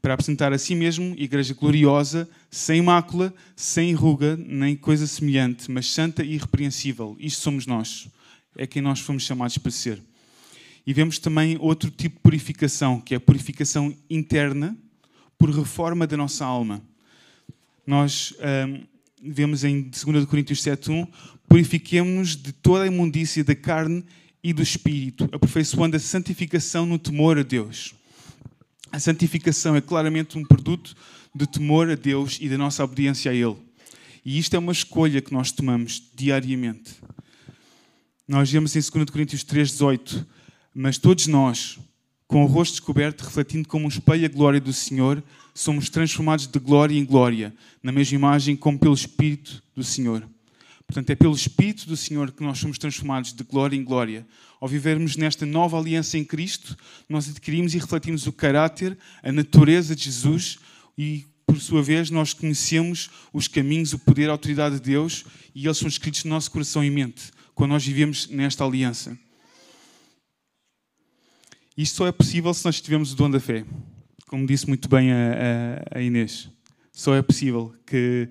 [0.00, 5.90] para apresentar a si mesmo igreja gloriosa, sem mácula, sem ruga, nem coisa semelhante, mas
[5.90, 7.16] santa e irrepreensível.
[7.18, 8.08] Isto somos nós.
[8.58, 10.02] É quem nós fomos chamados para ser.
[10.86, 14.76] E vemos também outro tipo de purificação, que é a purificação interna
[15.38, 16.82] por reforma da nossa alma.
[17.86, 18.34] Nós
[18.68, 18.82] hum,
[19.22, 21.08] vemos em 2 Coríntios 7.1
[21.48, 24.04] purifiquemos de toda a imundícia da carne
[24.42, 27.94] e do espírito, aperfeiçoando a santificação no temor a Deus.
[28.92, 30.94] A santificação é claramente um produto
[31.34, 33.56] de temor a Deus e da nossa obediência a Ele.
[34.24, 36.96] E isto é uma escolha que nós tomamos diariamente.
[38.28, 40.26] Nós vemos em 2 Coríntios 3,18:
[40.74, 41.78] Mas todos nós,
[42.26, 46.58] com o rosto descoberto, refletindo como um espelho a glória do Senhor, somos transformados de
[46.58, 50.28] glória em glória, na mesma imagem como pelo Espírito do Senhor.
[50.86, 54.26] Portanto, é pelo Espírito do Senhor que nós somos transformados de glória em glória.
[54.60, 56.76] Ao vivermos nesta nova aliança em Cristo,
[57.08, 60.58] nós adquirimos e refletimos o caráter, a natureza de Jesus
[60.98, 65.64] e, por sua vez, nós conhecemos os caminhos, o poder, a autoridade de Deus e
[65.64, 69.18] eles são escritos no nosso coração e mente quando nós vivemos nesta aliança.
[71.76, 73.64] Isto só é possível se nós tivermos o dom da fé.
[74.28, 75.16] Como disse muito bem a,
[75.92, 76.48] a, a Inês.
[76.92, 78.28] Só é possível que,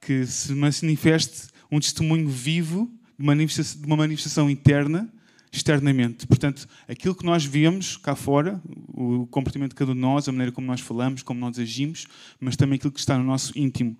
[0.00, 2.88] que se manifeste um testemunho vivo
[3.18, 5.12] de uma manifestação, de uma manifestação interna
[5.50, 6.24] externamente.
[6.28, 8.62] Portanto, aquilo que nós vemos cá fora,
[8.94, 12.06] o comportamento de cada um de nós, a maneira como nós falamos, como nós agimos,
[12.38, 13.98] mas também aquilo que está no nosso íntimo,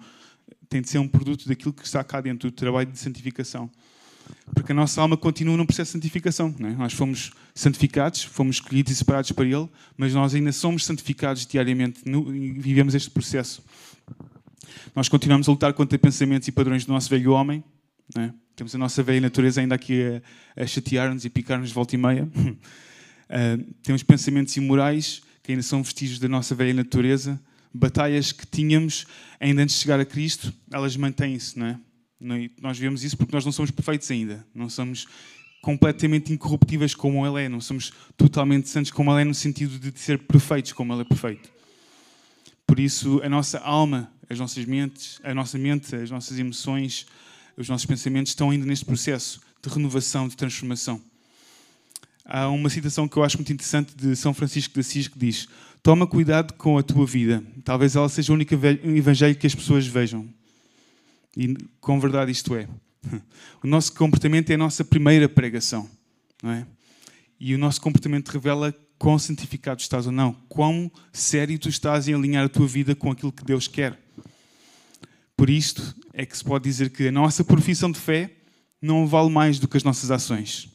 [0.68, 3.68] tem de ser um produto daquilo que está cá dentro do trabalho de santificação.
[4.54, 6.54] Porque a nossa alma continua num processo de santificação.
[6.60, 6.70] É?
[6.70, 12.00] Nós fomos santificados, fomos escolhidos e separados para Ele, mas nós ainda somos santificados diariamente
[12.06, 13.62] e vivemos este processo.
[14.94, 17.62] Nós continuamos a lutar contra pensamentos e padrões do nosso velho homem.
[18.16, 18.30] É?
[18.56, 20.02] Temos a nossa velha natureza ainda aqui
[20.56, 22.24] a, a chatear-nos e picar-nos de volta e meia.
[22.24, 27.40] Uh, temos pensamentos imorais que ainda são vestígios da nossa velha natureza.
[27.72, 29.06] Batalhas que tínhamos
[29.38, 31.78] ainda antes de chegar a Cristo, elas mantêm-se, não é?
[32.20, 34.44] Nós vemos isso porque nós não somos perfeitos ainda.
[34.54, 35.06] Não somos
[35.62, 37.48] completamente incorruptíveis como Ele é.
[37.48, 41.04] Não somos totalmente santos como Ele é, no sentido de ser perfeitos como Ele é
[41.04, 41.50] perfeito.
[42.66, 47.06] Por isso, a nossa alma, as nossas mentes, a nossa mente, as nossas emoções,
[47.56, 51.00] os nossos pensamentos estão ainda neste processo de renovação, de transformação.
[52.24, 55.48] Há uma citação que eu acho muito interessante de São Francisco de Assis que diz:
[55.82, 57.42] Toma cuidado com a tua vida.
[57.64, 60.28] Talvez ela seja o único evangelho que as pessoas vejam.
[61.38, 62.68] E com verdade isto é.
[63.62, 65.88] O nosso comportamento é a nossa primeira pregação.
[66.42, 66.66] Não é?
[67.38, 70.32] E o nosso comportamento revela quão santificado estás ou não.
[70.48, 73.96] Quão sério tu estás em alinhar a tua vida com aquilo que Deus quer.
[75.36, 78.32] Por isto é que se pode dizer que a nossa profissão de fé
[78.82, 80.68] não vale mais do que as nossas ações.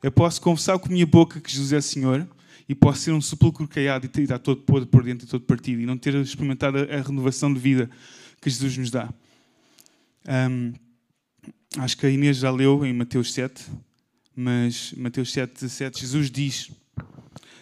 [0.00, 2.28] Eu posso confessar com a minha boca que Jesus é Senhor
[2.68, 5.80] e posso ser um sepulcro caiado e estar todo podre por dentro e todo partido
[5.80, 7.90] e não ter experimentado a renovação de vida
[8.40, 9.12] que Jesus nos dá.
[10.26, 10.72] Um,
[11.78, 13.64] acho que a Inês já leu em Mateus 7,
[14.34, 16.70] mas Mateus 7, 17, Jesus diz: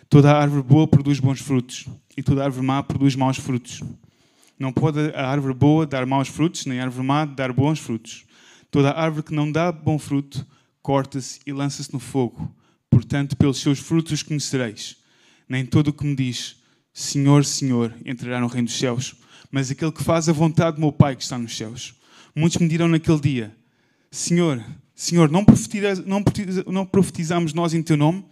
[0.08, 3.82] Toda árvore boa produz bons frutos e toda árvore má produz maus frutos.
[4.58, 8.24] Não pode a árvore boa dar maus frutos, nem a árvore má dar bons frutos.
[8.70, 10.46] Toda árvore que não dá bom fruto,
[10.80, 12.54] corta-se e lança-se no fogo.
[12.88, 14.96] Portanto, pelos seus frutos os conhecereis.
[15.48, 16.56] Nem todo o que me diz,
[16.92, 19.16] Senhor, Senhor, entrará no reino dos céus,
[19.50, 21.94] mas aquele que faz a vontade do meu Pai que está nos céus.
[22.34, 23.54] Muitos me dirão naquele dia,
[24.10, 24.64] Senhor,
[24.94, 25.44] Senhor, não,
[26.06, 26.24] não,
[26.66, 28.24] não profetizamos nós em Teu nome?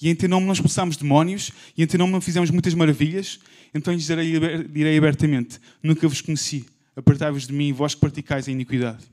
[0.00, 1.50] E em Teu nome não expulsamos demónios?
[1.76, 3.38] E em Teu nome não fizemos muitas maravilhas?
[3.74, 6.66] Então lhes direi, direi abertamente: Nunca vos conheci.
[6.94, 9.04] Apartai-vos de mim, vós que praticais a iniquidade.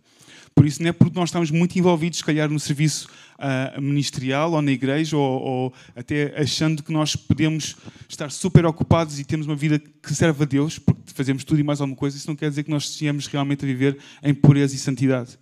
[0.56, 4.52] Por isso, não é porque nós estamos muito envolvidos, se calhar, no serviço uh, ministerial
[4.52, 7.76] ou na igreja, ou, ou, até achando que nós podemos
[8.08, 11.64] estar super ocupados e temos uma vida que serve a Deus, porque fazemos tudo e
[11.64, 14.76] mais alguma coisa, isso não quer dizer que nós estejamos realmente a viver em pureza
[14.76, 15.38] e santidade.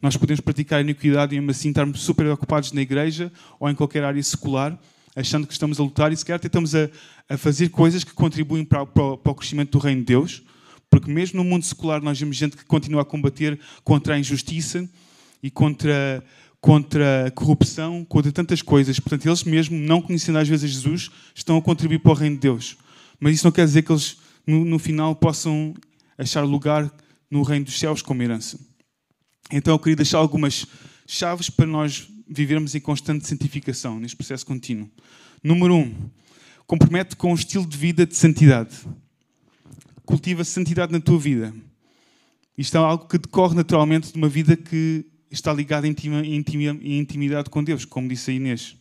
[0.00, 4.04] Nós podemos praticar iniquidade e, mesmo assim, estarmos super ocupados na igreja ou em qualquer
[4.04, 4.78] área secular,
[5.14, 6.90] achando que estamos a lutar e, se calhar, até estamos a,
[7.28, 10.42] a fazer coisas que contribuem para, para, para o crescimento do reino de Deus,
[10.90, 14.88] porque mesmo no mundo secular nós vemos gente que continua a combater contra a injustiça
[15.42, 16.22] e contra,
[16.66, 18.98] contra a corrupção, contra tantas coisas.
[18.98, 22.40] Portanto, eles mesmo, não conhecendo às vezes Jesus, estão a contribuir para o reino de
[22.42, 22.76] Deus.
[23.20, 25.72] Mas isso não quer dizer que eles, no, no final, possam
[26.18, 26.92] achar lugar
[27.30, 28.58] no reino dos céus como herança.
[29.52, 30.66] Então eu queria deixar algumas
[31.06, 34.90] chaves para nós vivermos em constante santificação, neste processo contínuo.
[35.44, 35.94] Número um,
[36.66, 38.76] compromete com um estilo de vida de santidade.
[40.04, 41.54] Cultiva santidade na tua vida.
[42.58, 45.94] Isto é algo que decorre naturalmente de uma vida que está ligada em
[46.84, 48.76] intimidade com Deus, como disse a Inês.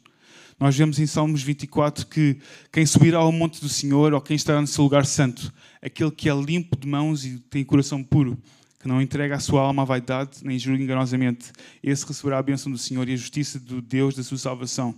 [0.60, 2.38] Nós vemos em Salmos 24 que
[2.72, 6.30] quem subirá ao monte do Senhor, ou quem estará no seu lugar santo, aquele que
[6.30, 8.38] é limpo de mãos e tem coração puro,
[8.80, 11.52] que não entrega a sua alma à vaidade, nem jura enganosamente,
[11.84, 14.96] esse receberá a bênção do Senhor e a justiça do Deus da sua salvação.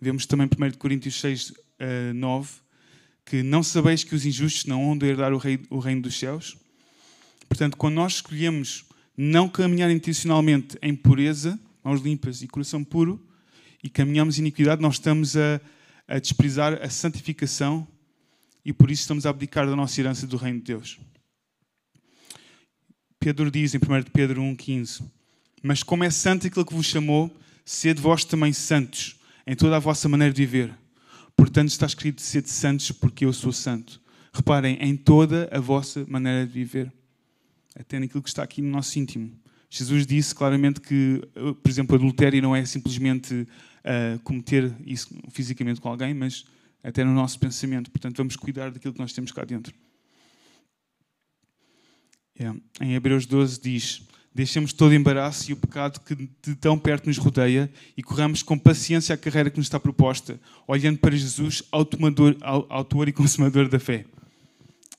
[0.00, 1.54] Vemos também 1 Coríntios 6, uh,
[2.14, 2.50] 9,
[3.24, 6.56] que não sabeis que os injustos não hão de herdar o reino dos céus?
[7.48, 8.84] Portanto, quando nós escolhemos
[9.16, 13.20] não caminhar intencionalmente em pureza, mãos limpas e coração puro,
[13.82, 15.60] e caminhamos em iniquidade, nós estamos a,
[16.06, 17.86] a desprezar a santificação
[18.64, 21.00] e por isso estamos a abdicar da nossa herança do reino de Deus.
[23.18, 23.80] Pedro diz em 1
[24.12, 25.02] Pedro 1,15:
[25.62, 29.80] Mas como é santo aquele que vos chamou, sede vós também santos em toda a
[29.80, 30.74] vossa maneira de viver.
[31.36, 34.00] Portanto, está escrito: sede santos, porque eu sou santo.
[34.32, 36.92] Reparem, em toda a vossa maneira de viver,
[37.78, 39.32] até naquilo que está aqui no nosso íntimo.
[39.70, 41.22] Jesus disse claramente que,
[41.62, 46.44] por exemplo, adultério não é simplesmente uh, cometer isso fisicamente com alguém, mas
[46.82, 47.90] até no nosso pensamento.
[47.90, 49.74] Portanto, vamos cuidar daquilo que nós temos cá dentro.
[52.38, 52.58] Yeah.
[52.80, 54.02] Em Hebreus 12 diz:
[54.34, 58.42] Deixemos todo o embaraço e o pecado que de tão perto nos rodeia e corramos
[58.42, 63.78] com paciência a carreira que nos está proposta, olhando para Jesus, autor e consumador da
[63.78, 64.06] fé.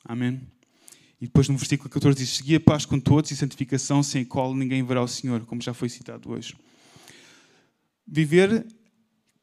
[0.06, 0.42] Amém.
[1.24, 4.26] E depois no versículo 14 diz: Segui a paz com todos e santificação, sem a
[4.26, 6.54] qual ninguém verá o Senhor, como já foi citado hoje.
[8.06, 8.68] Viver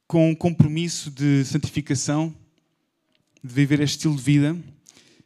[0.07, 2.35] com um compromisso de santificação,
[3.43, 4.59] de viver este estilo de vida,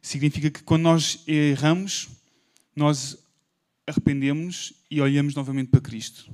[0.01, 2.07] significa que quando nós erramos,
[2.73, 3.17] nós
[3.85, 6.31] arrependemos e olhamos novamente para Cristo.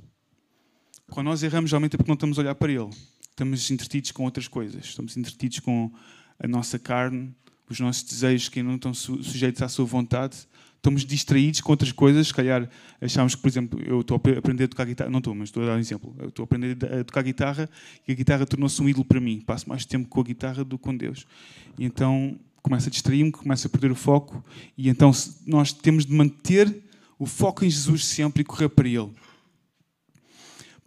[1.09, 2.91] Quando nós erramos, geralmente é porque não estamos a olhar para Ele.
[3.27, 4.85] Estamos entretidos com outras coisas.
[4.85, 5.91] Estamos entretidos com
[6.37, 7.33] a nossa carne,
[7.71, 10.47] os nossos desejos que não estão sujeitos à sua vontade.
[10.75, 12.27] Estamos distraídos com outras coisas.
[12.27, 12.67] Se calhar
[12.99, 15.09] achamos que, por exemplo, eu estou a aprender a tocar guitarra.
[15.09, 16.15] Não estou, mas estou a dar um exemplo.
[16.17, 17.69] Eu estou a aprender a tocar guitarra
[18.07, 19.39] e a guitarra tornou-se um ídolo para mim.
[19.41, 21.27] Passo mais tempo com a guitarra do que com Deus.
[21.77, 24.43] E então começa a distrair-me, começa a perder o foco.
[24.77, 25.11] E então
[25.45, 26.81] nós temos de manter
[27.19, 29.11] o foco em Jesus sempre e correr para Ele.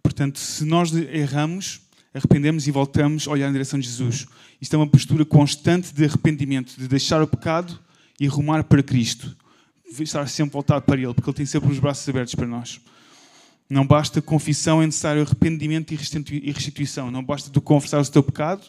[0.03, 1.81] Portanto, se nós erramos,
[2.13, 4.27] arrependemos e voltamos a olhar na direção de Jesus.
[4.61, 7.79] Isto é uma postura constante de arrependimento, de deixar o pecado
[8.19, 9.35] e arrumar para Cristo.
[9.99, 12.81] Estar sempre voltado para Ele, porque Ele tem sempre os braços abertos para nós.
[13.69, 17.09] Não basta confissão, é necessário arrependimento e restituição.
[17.09, 18.65] Não basta tu confessar o teu pecado,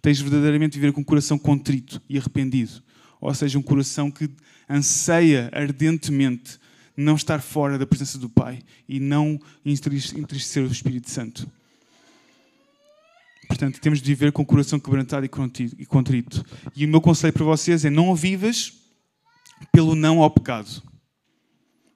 [0.00, 2.82] tens verdadeiramente de viver com um coração contrito e arrependido.
[3.20, 4.30] Ou seja, um coração que
[4.68, 6.58] anseia ardentemente
[6.96, 11.48] não estar fora da presença do Pai e não entristecer o Espírito Santo.
[13.58, 16.44] Portanto, temos de viver com o coração quebrantado e contrito.
[16.76, 18.72] E o meu conselho para vocês é não vivas
[19.72, 20.80] pelo não ao pecado.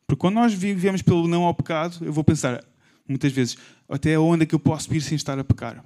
[0.04, 2.64] Porque quando nós vivemos pelo não ao pecado, eu vou pensar,
[3.08, 3.56] muitas vezes,
[3.88, 5.84] até onde é que eu posso ir sem estar a pecar?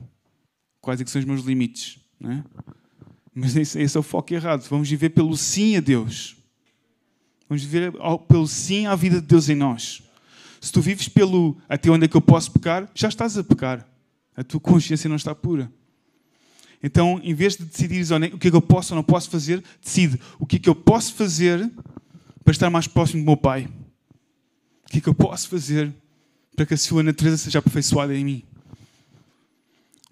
[0.81, 1.99] Quais é que são os meus limites?
[2.19, 2.45] Não é?
[3.35, 4.67] Mas esse, é o foco errado.
[4.71, 6.39] Vamos viver pelo sim a Deus.
[7.51, 7.93] Vamos viver
[8.27, 10.03] pelo sim à vida de Deus em nós.
[10.59, 13.87] Se tu vives pelo até onde é que eu posso pecar, já estás a pecar.
[14.37, 15.73] A tua consciência não está pura.
[16.83, 19.63] Então, em vez de decidir o que é que eu posso ou não posso fazer,
[19.83, 21.71] decide o que é que eu posso fazer
[22.45, 23.69] para estar mais próximo do meu Pai.
[24.85, 25.93] O que é que eu posso fazer
[26.55, 28.43] para que a sua natureza seja aperfeiçoada em mim.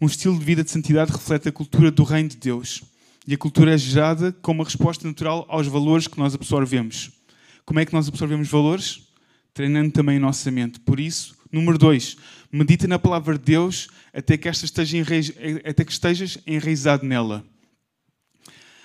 [0.01, 2.83] Um estilo de vida de santidade reflete a cultura do reino de Deus.
[3.27, 7.11] E a cultura é gerada como uma resposta natural aos valores que nós absorvemos.
[7.65, 9.09] Como é que nós absorvemos valores?
[9.55, 10.79] Treinando também a nossa mente.
[10.81, 12.17] Por isso, número dois,
[12.55, 15.33] medita na palavra de Deus até que, esta esteja enraiz...
[15.65, 17.45] até que estejas enraizado nela.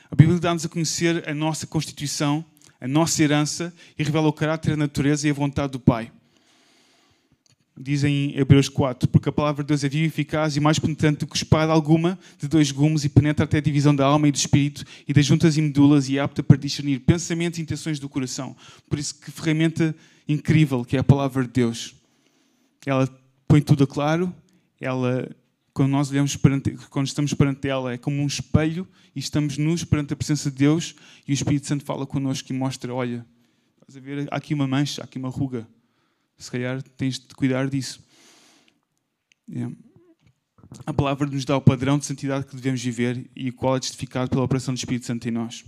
[0.10, 2.44] A Bíblia dá-nos a conhecer a nossa constituição,
[2.82, 6.12] a nossa herança e revela o caráter, a natureza e a vontade do Pai.
[7.78, 10.80] Dizem em Hebreus 4, porque a palavra de Deus é viva e eficaz e mais
[10.80, 14.28] penetrante do que espada alguma de dois gumes e penetra até a divisão da alma
[14.28, 17.62] e do espírito e das juntas e medulas e é apta para discernir pensamentos e
[17.62, 18.56] intenções do coração.
[18.90, 19.96] Por isso, que ferramenta
[20.28, 21.94] incrível que é a palavra de Deus.
[22.86, 23.08] Ela
[23.50, 24.34] põe tudo a claro,
[24.80, 25.30] ela,
[25.74, 29.84] quando nós olhamos perante, quando estamos perante ela, é como um espelho e estamos nus
[29.84, 30.96] perante a presença de Deus
[31.28, 33.26] e o Espírito Santo fala connosco e mostra: olha,
[33.82, 35.68] estás a ver, há aqui uma mancha, há aqui uma ruga
[36.40, 38.02] se calhar tens de cuidar disso.
[39.48, 39.76] Yeah.
[40.86, 43.82] A palavra nos dá o padrão de santidade que devemos viver e o qual é
[43.82, 45.66] justificado pela operação do Espírito Santo em nós.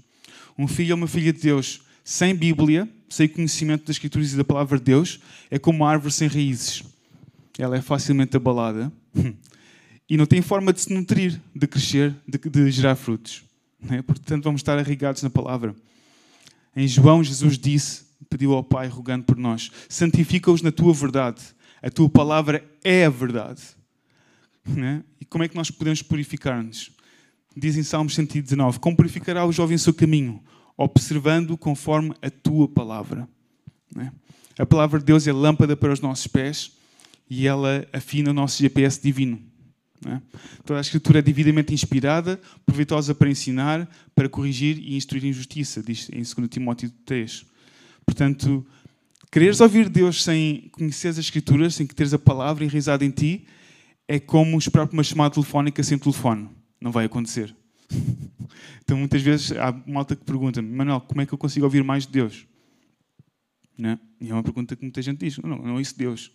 [0.58, 4.44] Um filho ou uma filha de Deus sem Bíblia, sem conhecimento das Escrituras e da
[4.44, 6.84] palavra de Deus, é como uma árvore sem raízes.
[7.62, 8.92] Ela é facilmente abalada
[10.10, 13.44] e não tem forma de se nutrir, de crescer, de, de gerar frutos.
[13.88, 14.02] É?
[14.02, 15.76] Portanto, vamos estar arregados na palavra.
[16.76, 21.40] Em João, Jesus disse pediu ao Pai, rogando por nós: santifica-os na tua verdade.
[21.84, 23.62] A tua palavra é a verdade.
[24.66, 25.04] Né?
[25.20, 26.90] E como é que nós podemos purificar-nos?
[27.56, 30.42] Diz em Salmos 119: Como purificará o jovem o seu caminho?
[30.76, 33.30] Observando conforme a tua palavra.
[33.96, 34.12] Né?
[34.58, 36.81] A palavra de Deus é lâmpada para os nossos pés
[37.34, 39.42] e ela afina o nosso GPS divino.
[40.04, 40.22] Né?
[40.66, 45.82] Toda a Escritura é devidamente inspirada, proveitosa para ensinar, para corrigir e instruir em justiça,
[45.82, 47.46] diz em 2 Timóteo 3.
[48.06, 48.68] Portanto,
[49.32, 53.46] quereres ouvir Deus sem conhecer as Escrituras, sem que teres a palavra enraizada em ti,
[54.10, 56.50] é como esperar por uma chamada telefónica sem telefone.
[56.82, 57.56] Não vai acontecer.
[58.84, 62.06] Então, muitas vezes, há malta que pergunta-me, Manuel, como é que eu consigo ouvir mais
[62.06, 62.46] de Deus?
[63.82, 63.98] É?
[64.20, 66.30] E é uma pergunta que muita gente diz, não, não é isso Deus.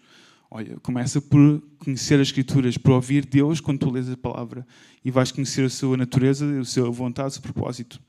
[0.51, 4.66] Olha, começa por conhecer as Escrituras, por ouvir Deus quando tu lês a palavra
[5.05, 8.01] e vais conhecer a sua natureza, a sua vontade, o seu propósito.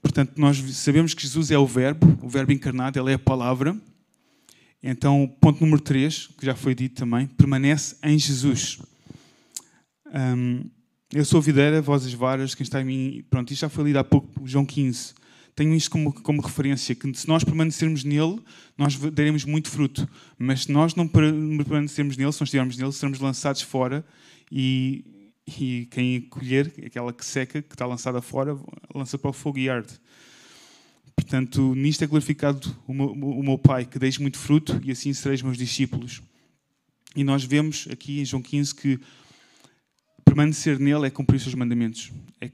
[0.00, 3.76] Portanto, nós sabemos que Jesus é o Verbo, o Verbo encarnado, ele é a palavra.
[4.82, 8.78] Então, ponto número 3, que já foi dito também, permanece em Jesus.
[11.12, 13.24] Eu sou a videira, vós as varas, quem está em mim.
[13.30, 15.14] Pronto, isto já foi lido há pouco, João 15.
[15.54, 18.40] Tenho isto como, como referência, que se nós permanecermos nele,
[18.76, 20.08] nós daremos muito fruto.
[20.36, 24.04] Mas se nós não permanecermos nele, se não estivermos nele, seremos lançados fora
[24.50, 25.04] e,
[25.46, 28.58] e quem colher, aquela que seca, que está lançada fora,
[28.92, 29.94] lança para o fogo e arde.
[31.14, 35.12] Portanto, nisto é glorificado o meu, o meu Pai, que deixe muito fruto e assim
[35.12, 36.20] sereis meus discípulos.
[37.14, 39.00] E nós vemos aqui em João 15 que
[40.24, 42.50] permanecer nele é cumprir os seus mandamentos, é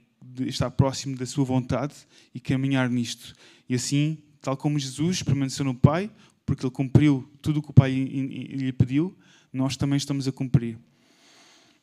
[0.47, 1.95] estar próximo da sua vontade
[2.35, 3.35] e caminhar nisto.
[3.69, 6.11] E assim, tal como Jesus permaneceu no Pai,
[6.45, 9.17] porque ele cumpriu tudo o que o Pai lhe pediu,
[9.53, 10.79] nós também estamos a cumprir.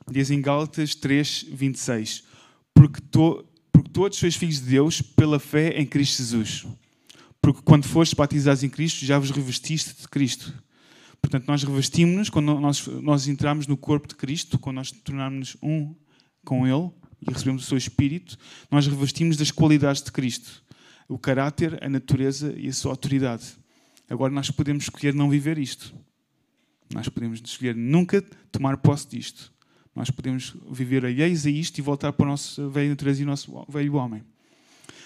[0.10, 2.24] Diz em Gálatas 3, 26:
[2.74, 6.66] Porque, to, porque todos sois filhos de Deus pela fé em Cristo Jesus.
[7.42, 10.54] Porque quando foste batizados em Cristo, já vos revestiste de Cristo.
[11.22, 15.94] Portanto, nós revestimos-nos quando nós, nós entramos no corpo de Cristo, quando nós tornamos um
[16.44, 16.92] com Ele
[17.22, 18.38] e recebemos o seu Espírito,
[18.70, 20.64] nós revestimos das qualidades de Cristo.
[21.08, 23.46] O caráter, a natureza e a sua autoridade.
[24.10, 25.94] Agora nós podemos escolher não viver isto.
[26.94, 29.52] Nós podemos escolher nunca tomar posse disto.
[29.96, 33.28] Nós podemos viver alheios a isto e voltar para a nossa velha natureza e o
[33.28, 34.24] nosso velho homem.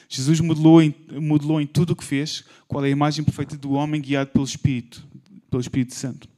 [0.09, 3.71] Jesus modelou em, modelou em tudo o que fez qual é a imagem perfeita do
[3.71, 5.07] homem guiado pelo Espírito
[5.51, 6.29] pelo Espírito Santo.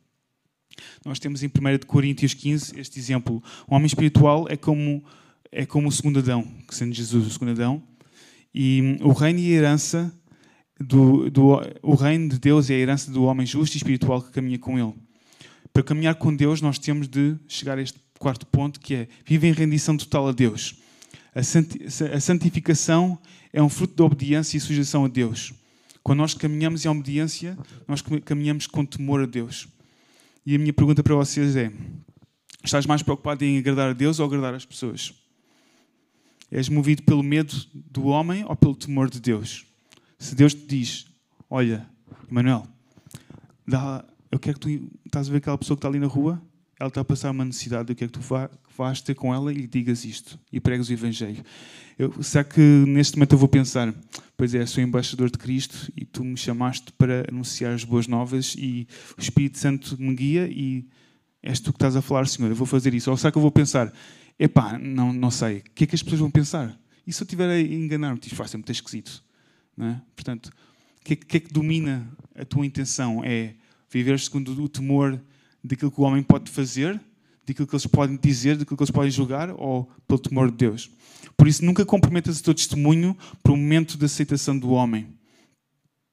[1.06, 3.42] Nós temos em 1 Coríntios 15 este exemplo.
[3.68, 5.06] O homem espiritual é como,
[5.54, 7.82] é como o segundo Adão, que sendo Jesus o segundo Adão.
[8.54, 10.14] E o reino e a herança
[10.80, 14.32] do, do, o reino de Deus é a herança do homem justo e espiritual que
[14.32, 14.94] caminha com ele.
[15.72, 19.50] Para caminhar com Deus, nós temos de chegar a este quarto ponto, que é viver
[19.50, 20.76] em rendição total a Deus.
[21.34, 23.18] A santificação
[23.52, 25.54] é um fruto da obediência e sujeição a Deus.
[26.04, 29.68] Quando nós caminhamos em obediência, nós caminhamos com temor a Deus.
[30.46, 31.72] E a minha pergunta para vocês é:
[32.64, 35.23] estás mais preocupado em agradar a Deus ou agradar as pessoas?
[36.54, 39.66] És movido pelo medo do homem ou pelo temor de Deus?
[40.20, 41.08] Se Deus te diz:
[41.50, 41.84] Olha,
[42.30, 42.68] Emanuel,
[44.32, 46.40] eu quero que tu estás a ver aquela pessoa que está ali na rua,
[46.80, 49.56] ela está a passar uma necessidade, eu quero que tu vás ter com ela e
[49.56, 51.44] lhe digas isto e pregas o Evangelho.
[51.98, 53.92] Eu, será que neste momento eu vou pensar,
[54.38, 58.54] pois é, sou embaixador de Cristo e tu me chamaste para anunciar as boas novas
[58.60, 58.88] e
[59.18, 60.88] o Espírito Santo me guia e
[61.42, 63.10] és tu que estás a falar, Senhor, eu vou fazer isso.
[63.10, 63.92] Ou será que eu vou pensar,
[64.40, 66.78] epá, não, não sei, o que é que as pessoas vão pensar?
[67.06, 69.24] E se eu estiver a enganar-me, isto vai ser muito esquisito.
[69.76, 70.02] Não é?
[70.16, 73.24] Portanto, o que, é, que é que domina a tua intenção?
[73.24, 73.56] É
[73.90, 75.22] viver segundo o temor
[75.64, 77.00] daquilo que o homem pode fazer,
[77.46, 80.90] daquilo que eles podem dizer, daquilo que eles podem julgar, ou pelo temor de Deus?
[81.36, 85.08] Por isso, nunca comprometas o teu testemunho para o momento de aceitação do homem.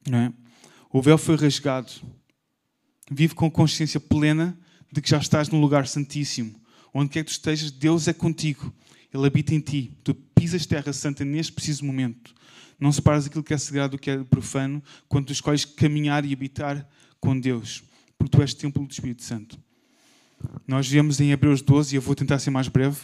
[0.09, 0.33] Não é?
[0.93, 1.93] O véu foi rasgado.
[3.11, 4.59] Vive com consciência plena
[4.93, 6.60] de que já estás num lugar santíssimo.
[6.93, 8.73] Onde quer que tu estejas, Deus é contigo.
[9.13, 9.97] Ele habita em ti.
[10.03, 12.35] Tu pisas terra santa neste preciso momento.
[12.79, 16.33] Não separas aquilo que é sagrado do que é profano quando tu escolhes caminhar e
[16.33, 16.89] habitar
[17.21, 17.83] com Deus.
[18.17, 19.59] Porque tu és templo do Espírito Santo.
[20.67, 22.97] Nós vemos em Hebreus 12, e eu vou tentar ser mais breve,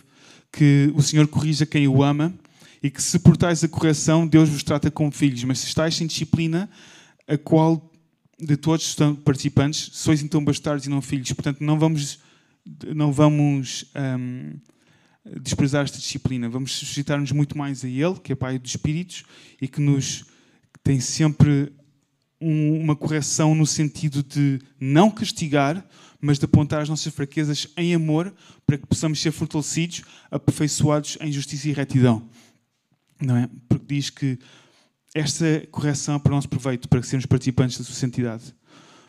[0.50, 2.34] que o Senhor corrija quem o ama
[2.82, 5.42] e que se portais a correção, Deus vos trata como filhos.
[5.44, 6.70] Mas se estáis sem disciplina,
[7.26, 7.90] a qual
[8.38, 11.32] de todos estão participantes, sois então bastardos e não filhos.
[11.32, 12.18] Portanto, não vamos,
[12.94, 14.54] não vamos um,
[15.40, 16.48] desprezar esta disciplina.
[16.48, 19.24] Vamos suscitar-nos muito mais a Ele, que é Pai dos Espíritos,
[19.60, 20.24] e que nos
[20.82, 21.72] tem sempre
[22.40, 25.84] um, uma correção no sentido de não castigar,
[26.20, 28.34] mas de apontar as nossas fraquezas em amor,
[28.66, 32.28] para que possamos ser fortalecidos, aperfeiçoados em justiça e retidão.
[33.20, 33.48] Não é?
[33.68, 34.38] Porque diz que
[35.14, 38.54] esta correção é para o nosso proveito, para que sermos participantes da sua santidade.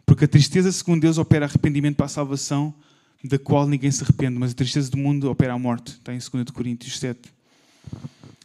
[0.05, 2.73] Porque a tristeza, segundo Deus, opera arrependimento para a salvação,
[3.23, 5.93] da qual ninguém se arrepende, mas a tristeza do mundo opera a morte.
[5.93, 7.33] Está em 2 Coríntios 7.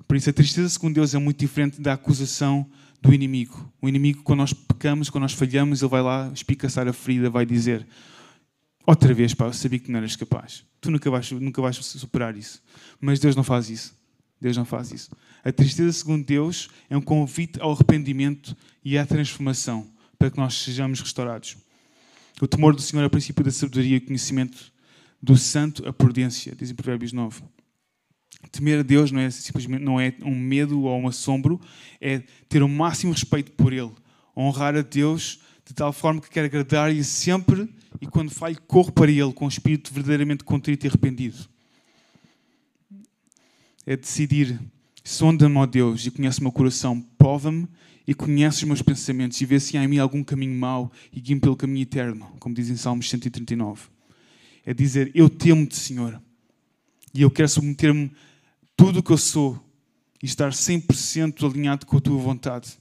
[0.06, 2.66] Por isso, a tristeza, segundo Deus, é muito diferente da acusação
[3.00, 3.70] do inimigo.
[3.80, 7.44] O inimigo, quando nós pecamos, quando nós falhamos, ele vai lá espicaçar a ferida, vai
[7.44, 7.86] dizer:
[8.86, 10.64] Outra vez, pá, eu sabia que não eras capaz.
[10.80, 12.60] Tu nunca vais, nunca vais superar isso.
[13.00, 13.94] Mas Deus não faz isso.
[14.40, 15.10] Deus não faz isso.
[15.44, 20.54] A tristeza, segundo Deus, é um convite ao arrependimento e à transformação para que nós
[20.54, 21.56] sejamos restaurados.
[22.40, 24.72] O temor do Senhor é o princípio da sabedoria e conhecimento
[25.22, 27.42] do santo, a prudência, diz em Provérbios 9.
[28.50, 31.60] Temer a Deus não é simplesmente não é um medo ou um assombro,
[32.00, 33.92] é ter o máximo respeito por Ele,
[34.36, 37.68] honrar a Deus de tal forma que quer agradar-lhe sempre
[38.00, 41.48] e quando falho, corro para Ele com o espírito verdadeiramente contrito e arrependido.
[43.86, 44.60] É decidir,
[45.04, 47.68] sonda-me, ó Deus, e conhece o meu coração, prova-me
[48.06, 51.20] e conhece os meus pensamentos e vê se há em mim algum caminho mau e
[51.20, 53.82] guie-me pelo caminho eterno, como diz em Salmos 139.
[54.64, 56.20] É dizer, eu temo-te, Senhor,
[57.14, 58.10] e eu quero submeter-me
[58.76, 59.60] tudo o que eu sou
[60.22, 62.78] e estar 100% alinhado com a tua vontade.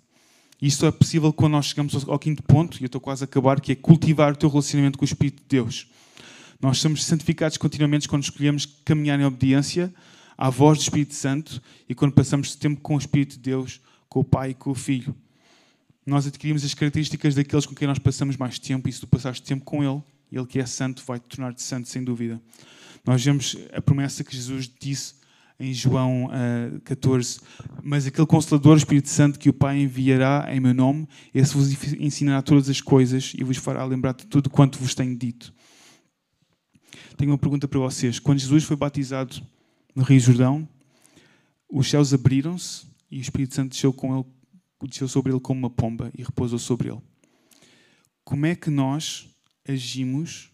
[0.62, 3.60] Isto é possível quando nós chegamos ao quinto ponto, e eu estou quase a acabar,
[3.60, 5.88] que é cultivar o teu relacionamento com o Espírito de Deus.
[6.62, 9.92] Nós somos santificados continuamente quando escolhemos caminhar em obediência
[10.38, 11.60] à voz do Espírito Santo
[11.90, 13.82] e quando passamos tempo com o Espírito de Deus,
[14.12, 15.16] com o Pai e com o Filho.
[16.06, 19.42] Nós adquirimos as características daqueles com quem nós passamos mais tempo, e se tu passaste
[19.42, 22.42] tempo com Ele, Ele que é santo, vai te tornar-te santo, sem dúvida.
[23.06, 25.14] Nós vemos a promessa que Jesus disse
[25.58, 27.40] em João uh, 14.
[27.82, 32.42] Mas aquele Consolador, Espírito Santo, que o Pai enviará em meu nome, esse vos ensinará
[32.42, 35.54] todas as coisas e vos fará lembrar de tudo quanto vos tenho dito.
[37.16, 38.20] Tenho uma pergunta para vocês.
[38.20, 39.42] Quando Jesus foi batizado
[39.96, 40.68] no Rio Jordão,
[41.70, 44.26] os céus abriram-se e o Espírito Santo desceu, com ele,
[44.88, 47.02] desceu sobre ele como uma pomba e repousou sobre ele.
[48.24, 49.30] Como é que nós
[49.68, 50.50] agimos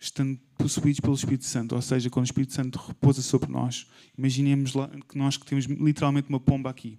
[0.00, 3.86] estando possuídos pelo Espírito Santo, ou seja, quando o Espírito Santo repousa sobre nós,
[4.18, 4.72] imaginemos
[5.08, 6.98] que nós que temos literalmente uma pomba aqui.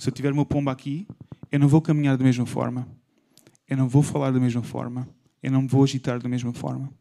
[0.00, 1.06] Se eu tiver uma pomba aqui,
[1.52, 2.88] eu não vou caminhar da mesma forma,
[3.68, 5.08] eu não vou falar da mesma forma,
[5.42, 6.92] eu não me vou agitar da mesma forma.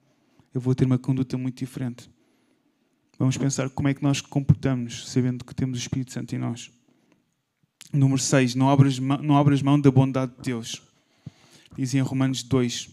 [0.53, 2.11] Eu vou ter uma conduta muito diferente.
[3.17, 6.71] Vamos pensar como é que nós comportamos, sabendo que temos o Espírito Santo em nós.
[7.93, 8.55] Número 6.
[8.55, 10.81] Não abras, não abras mão da bondade de Deus.
[11.77, 12.89] Dizem em Romanos 2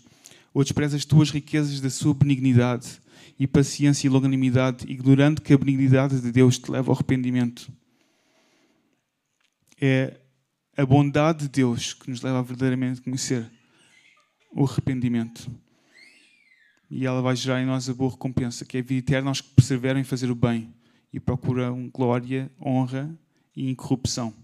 [0.53, 3.01] ou despreza as tuas riquezas da sua benignidade
[3.39, 7.73] e paciência e longanimidade, ignorando que a benignidade de Deus te leva ao arrependimento.
[9.81, 10.21] É
[10.77, 13.51] a bondade de Deus que nos leva a verdadeiramente conhecer
[14.53, 15.51] o arrependimento.
[16.91, 19.41] E ela vai gerar em nós a boa recompensa, que é a vida eterna aos
[19.41, 20.75] que perseveram em fazer o bem
[21.13, 23.17] e procuram glória, honra
[23.57, 24.35] e incorrupção.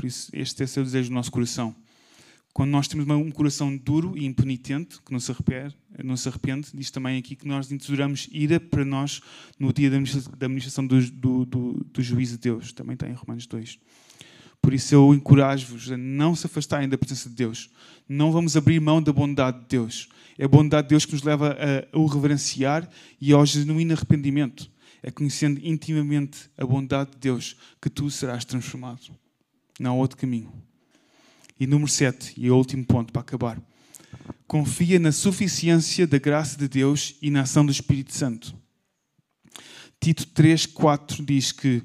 [0.00, 1.76] Por isso, este é o desejo do nosso coração.
[2.54, 6.68] Quando nós temos um coração duro e impenitente, que não se arrepende, não se arrepende
[6.72, 9.20] diz também aqui que nós entregamos ira para nós
[9.58, 12.72] no dia da administração do, do, do, do juízo de Deus.
[12.72, 13.78] Também está em Romanos 2.
[14.62, 17.68] Por isso eu encorajo-vos a não se afastarem da presença de Deus.
[18.08, 20.08] Não vamos abrir mão da bondade de Deus.
[20.38, 21.54] É a bondade de Deus que nos leva
[21.92, 22.88] a, o reverenciar
[23.20, 24.70] e ao genuíno arrependimento.
[25.02, 29.20] É conhecendo intimamente a bondade de Deus que tu serás transformado.
[29.80, 30.52] Não há outro caminho.
[31.58, 33.58] E número 7, e é o último ponto para acabar.
[34.46, 38.54] Confia na suficiência da graça de Deus e na ação do Espírito Santo.
[39.98, 41.82] Tito 3, 4 diz que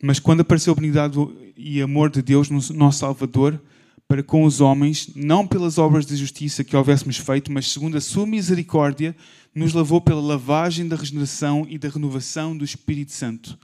[0.00, 1.16] Mas quando apareceu a benignidade
[1.56, 3.60] e amor de Deus, nosso Salvador,
[4.06, 8.00] para com os homens, não pelas obras de justiça que houvéssemos feito, mas segundo a
[8.00, 9.16] sua misericórdia,
[9.54, 13.58] nos lavou pela lavagem da regeneração e da renovação do Espírito Santo,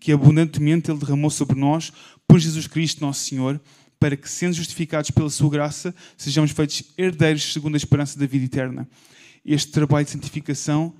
[0.00, 1.92] que abundantemente Ele derramou sobre nós
[2.26, 3.60] por Jesus Cristo, nosso Senhor
[4.04, 8.44] para que, sendo justificados pela sua graça, sejamos feitos herdeiros segundo a esperança da vida
[8.44, 8.86] eterna.
[9.42, 10.94] Este trabalho de santificação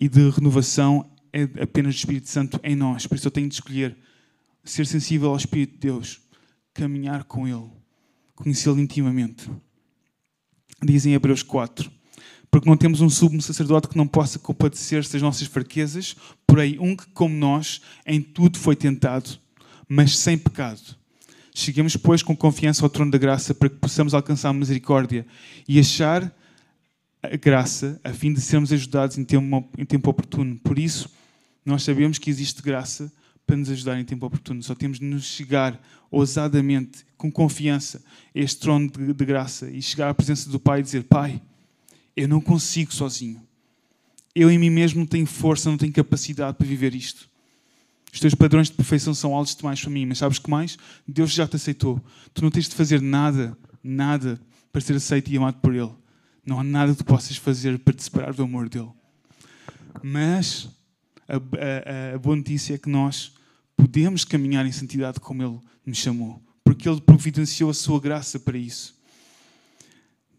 [0.00, 3.06] e de renovação é apenas do Espírito Santo em nós.
[3.06, 3.94] Por isso eu tenho de escolher
[4.64, 6.22] ser sensível ao Espírito de Deus,
[6.72, 7.70] caminhar com Ele,
[8.34, 9.50] conhecê-lo intimamente.
[10.82, 11.90] Dizem em Hebreus 4
[12.50, 16.14] porque não temos um sumo sacerdote que não possa compadecer-se das nossas fraquezas,
[16.46, 19.38] porém um que, como nós, em tudo foi tentado,
[19.88, 20.96] mas sem pecado.
[21.54, 25.26] Cheguemos, pois, com confiança ao trono da graça para que possamos alcançar a misericórdia
[25.68, 26.34] e achar
[27.22, 30.56] a graça a fim de sermos ajudados em tempo, em tempo oportuno.
[30.56, 31.10] Por isso,
[31.64, 33.12] nós sabemos que existe graça
[33.46, 34.62] para nos ajudar em tempo oportuno.
[34.62, 35.80] Só temos de nos chegar
[36.10, 38.02] ousadamente, com confiança,
[38.34, 41.40] a este trono de, de graça e chegar à presença do Pai e dizer: Pai,
[42.16, 43.40] eu não consigo sozinho.
[44.34, 47.28] Eu em mim mesmo não tenho força, não tenho capacidade para viver isto.
[48.12, 50.76] Os teus padrões de perfeição são altos demais para mim, mas sabes que mais?
[51.08, 51.98] Deus já te aceitou.
[52.34, 54.38] Tu não tens de fazer nada, nada
[54.70, 55.90] para ser aceito e amado por Ele.
[56.44, 58.90] Não há nada que possas fazer para te separar do amor dele.
[60.02, 60.68] Mas
[61.26, 63.32] a, a, a boa notícia é que nós
[63.76, 68.58] podemos caminhar em santidade como Ele nos chamou, porque Ele providenciou a sua graça para
[68.58, 68.94] isso.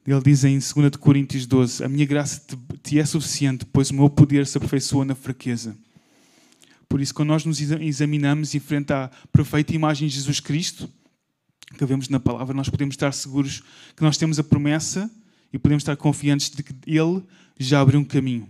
[0.05, 3.95] Ele diz em 2 Coríntios 12: A minha graça te, te é suficiente, pois o
[3.95, 5.75] meu poder se aperfeiçoa na fraqueza.
[6.93, 10.87] Por isso, quando nós nos examinamos em frente à perfeita imagem de Jesus Cristo,
[11.75, 13.63] que vemos na palavra, nós podemos estar seguros
[13.97, 15.09] que nós temos a promessa
[15.51, 17.23] e podemos estar confiantes de que Ele
[17.59, 18.47] já abriu um caminho.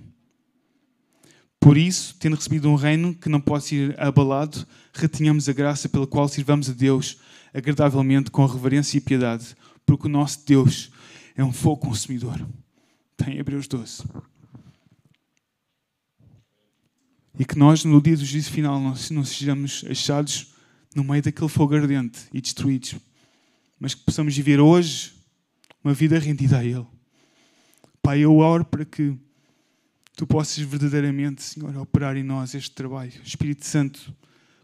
[1.58, 6.06] Por isso, tendo recebido um reino que não pode ser abalado, retenhamos a graça pela
[6.06, 7.20] qual sirvamos a Deus
[7.54, 10.92] agradavelmente com reverência e piedade, porque o nosso Deus
[11.34, 12.46] é um fogo consumidor.
[13.16, 14.04] Tem Hebreus 12.
[17.38, 20.54] E que nós, no dia do juízo final, não, não sejamos achados
[20.96, 22.96] no meio daquele fogo ardente e destruídos,
[23.80, 25.14] mas que possamos viver hoje
[25.84, 26.86] uma vida rendida a Ele.
[28.02, 29.18] Pai, eu oro para que
[30.16, 33.14] tu possas verdadeiramente, Senhor, operar em nós este trabalho.
[33.24, 34.00] Espírito Santo,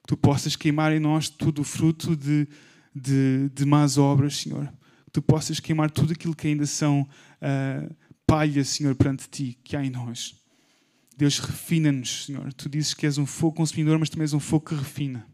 [0.02, 2.48] que tu possas queimar em nós todo o fruto de,
[2.94, 4.68] de, de más obras, Senhor.
[5.06, 7.96] Que tu possas queimar tudo aquilo que ainda são uh,
[8.28, 10.36] palha, Senhor, perante ti, que há em nós.
[11.20, 12.54] Deus, refina-nos, Senhor.
[12.54, 15.28] Tu dizes que és um fogo consumidor, mas também és um fogo que refina.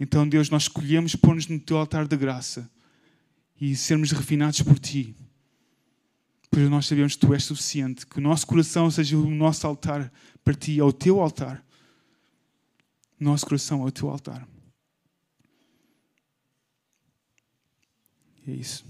[0.00, 2.70] Então, Deus, nós escolhemos pôr-nos no teu altar da graça
[3.60, 5.14] e sermos refinados por ti.
[6.50, 10.10] Pois nós sabemos que tu és suficiente, que o nosso coração seja o nosso altar
[10.42, 11.62] para ti, é o teu altar.
[13.20, 14.48] Nosso coração é o teu altar.
[18.46, 18.86] E é isso.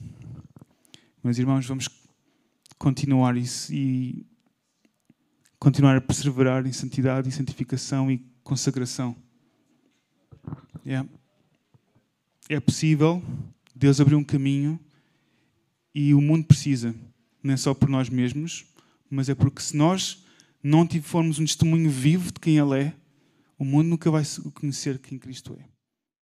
[1.25, 1.89] Meus irmãos, vamos
[2.79, 4.30] continuar isso e
[5.61, 9.15] continuar a perseverar em santidade e santificação e consagração.
[10.87, 11.05] É,
[12.49, 13.23] é possível,
[13.77, 14.81] Deus abriu um caminho
[15.95, 16.95] e o mundo precisa,
[17.43, 18.65] não é só por nós mesmos,
[19.11, 20.25] mas é porque se nós
[20.63, 22.95] não formos um testemunho vivo de quem Ele é,
[23.59, 24.23] o mundo nunca vai
[24.55, 25.65] conhecer quem Cristo é.